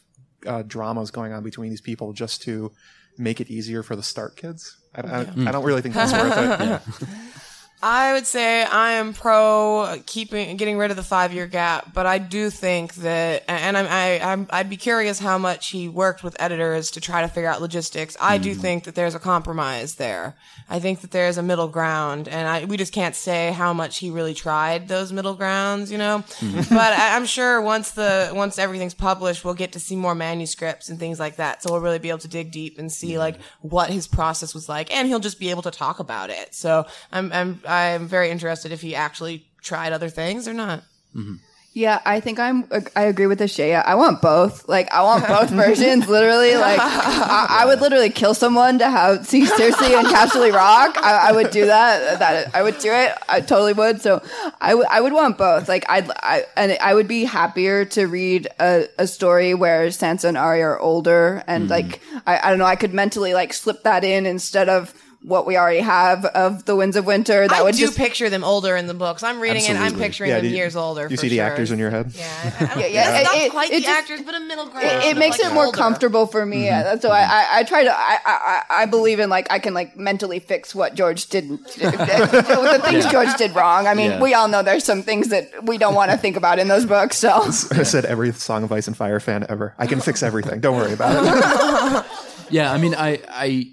[0.46, 2.72] uh, dramas going on between these people just to
[3.18, 4.78] make it easier for the Stark kids.
[4.94, 7.38] I, I, I don't really think that's worth it.
[7.82, 12.08] I would say I am pro keeping getting rid of the five year gap, but
[12.08, 16.24] I do think that, and I'm, I, I'm I'd be curious how much he worked
[16.24, 18.18] with editors to try to figure out logistics.
[18.20, 18.60] I do mm.
[18.60, 20.36] think that there's a compromise there.
[20.70, 24.00] I think that there's a middle ground, and I we just can't say how much
[24.00, 26.24] he really tried those middle grounds, you know.
[26.40, 26.74] Mm-hmm.
[26.74, 30.90] but I, I'm sure once the once everything's published, we'll get to see more manuscripts
[30.90, 31.62] and things like that.
[31.62, 34.68] So we'll really be able to dig deep and see like what his process was
[34.68, 36.56] like, and he'll just be able to talk about it.
[36.56, 40.84] So I'm I'm I'm very interested if he actually tried other things or not.
[41.16, 41.36] Mm-hmm.
[41.78, 42.68] Yeah, I think I'm.
[42.96, 43.86] I agree with Ashaya.
[43.86, 44.68] I want both.
[44.68, 46.08] Like, I want both versions.
[46.08, 50.98] Literally, like, I, I would literally kill someone to have see Cersei and Casterly Rock.
[50.98, 52.18] I, I would do that.
[52.18, 53.14] That I would do it.
[53.30, 54.02] I totally would.
[54.02, 54.24] So,
[54.60, 54.88] I would.
[54.88, 55.70] I would want both.
[55.70, 56.10] Like, I'd.
[56.10, 60.66] I and I would be happier to read a, a story where Sansa and Arya
[60.66, 61.74] are older, and mm-hmm.
[61.74, 62.66] like, I, I don't know.
[62.66, 66.76] I could mentally like slip that in instead of what we already have of the
[66.76, 67.48] Winds of Winter.
[67.48, 69.24] That I would do just picture them older in the books.
[69.24, 69.76] I'm reading it.
[69.76, 71.04] I'm picturing Yeah, them you- years older.
[71.10, 71.46] You for see the sure.
[71.46, 72.12] actors in your head?
[72.16, 74.36] Yeah, I- I don't- Yeah, yeah, it's not it- quite it the just- actors, but
[74.36, 74.86] a middle ground.
[74.86, 75.78] it, it makes like, it more older.
[75.78, 76.70] comfortable for me.
[76.70, 79.74] Uh, So I, I, I try to, I, I, I believe in like, I can
[79.74, 83.12] like mentally fix what George didn't, the things Yeah.
[83.12, 83.88] George did wrong.
[83.88, 84.22] I mean, Yeah.
[84.22, 86.86] we all know there's some things that we don't want to think about in those
[86.86, 87.18] books.
[87.18, 89.74] So I said every Song of Ice and Fire fan ever.
[89.78, 90.62] I can fix everything.
[90.62, 92.06] Don't worry about it.
[92.50, 93.72] Yeah, I mean, I, I,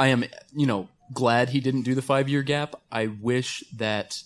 [0.00, 0.24] I am,
[0.56, 2.74] you know, glad he didn't do the five year gap.
[2.90, 4.22] I wish that,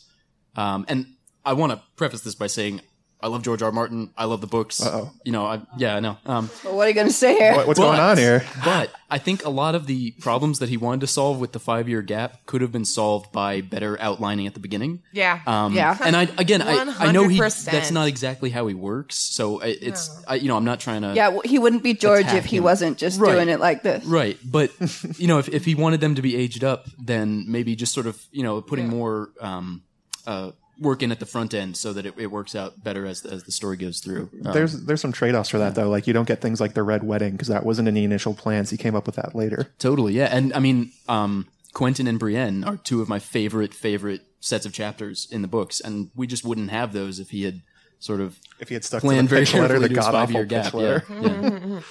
[0.54, 1.06] um, and
[1.44, 2.80] I want to preface this by saying
[3.24, 3.68] I love George R.
[3.68, 3.72] R.
[3.72, 4.10] Martin.
[4.18, 4.84] I love the books.
[4.84, 5.10] Uh-oh.
[5.24, 6.18] You know, I, yeah, I know.
[6.26, 7.54] Um, Well, what are you going to say here?
[7.56, 8.44] What- what's but- going on here?
[8.62, 11.58] But I think a lot of the problems that he wanted to solve with the
[11.58, 15.00] five year gap could have been solved by better outlining at the beginning.
[15.12, 15.40] Yeah.
[15.46, 15.96] Um, Yeah.
[16.04, 19.16] And I again, I, I know he that's not exactly how he works.
[19.16, 21.94] So I, it's I, you know I'm not trying to Yeah, well, he wouldn't be
[21.94, 22.64] George if he him.
[22.64, 23.32] wasn't just Right.
[23.32, 24.04] doing it like this.
[24.04, 24.70] Right, but
[25.18, 28.06] you know, if, if he wanted them to be aged up, then maybe just sort
[28.06, 29.82] of you know putting more um,
[30.26, 30.50] uh,
[30.80, 33.30] work in at the front end so that it, it works out better as the,
[33.32, 34.28] as the story goes through.
[34.44, 35.88] Um, There's there's some trade offs for that though.
[35.88, 38.34] Like you don't get things like the red wedding because that wasn't in the initial
[38.34, 38.70] plans.
[38.70, 39.68] He came up with that later.
[39.78, 44.22] totally, yeah, and I mean, um, Quentyn and Brienne are two of my favorite favorite
[44.40, 47.62] sets of chapters in the books, and we just wouldn't have those if he had
[48.00, 50.00] sort of If he had stuck to planned the very pitch letter, carefully the to
[50.00, 50.64] his god five-year awful gap.
[50.64, 51.04] pitch letter.
[51.08, 51.80] Yeah, yeah.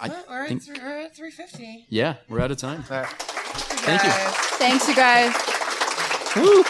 [0.00, 1.86] I Well, we're, think, at, th- we're at 350.
[1.88, 2.82] yeah, we're out of time.
[2.82, 4.10] Thank you.
[4.58, 5.32] Thanks, you guys.
[6.36, 6.64] Woo!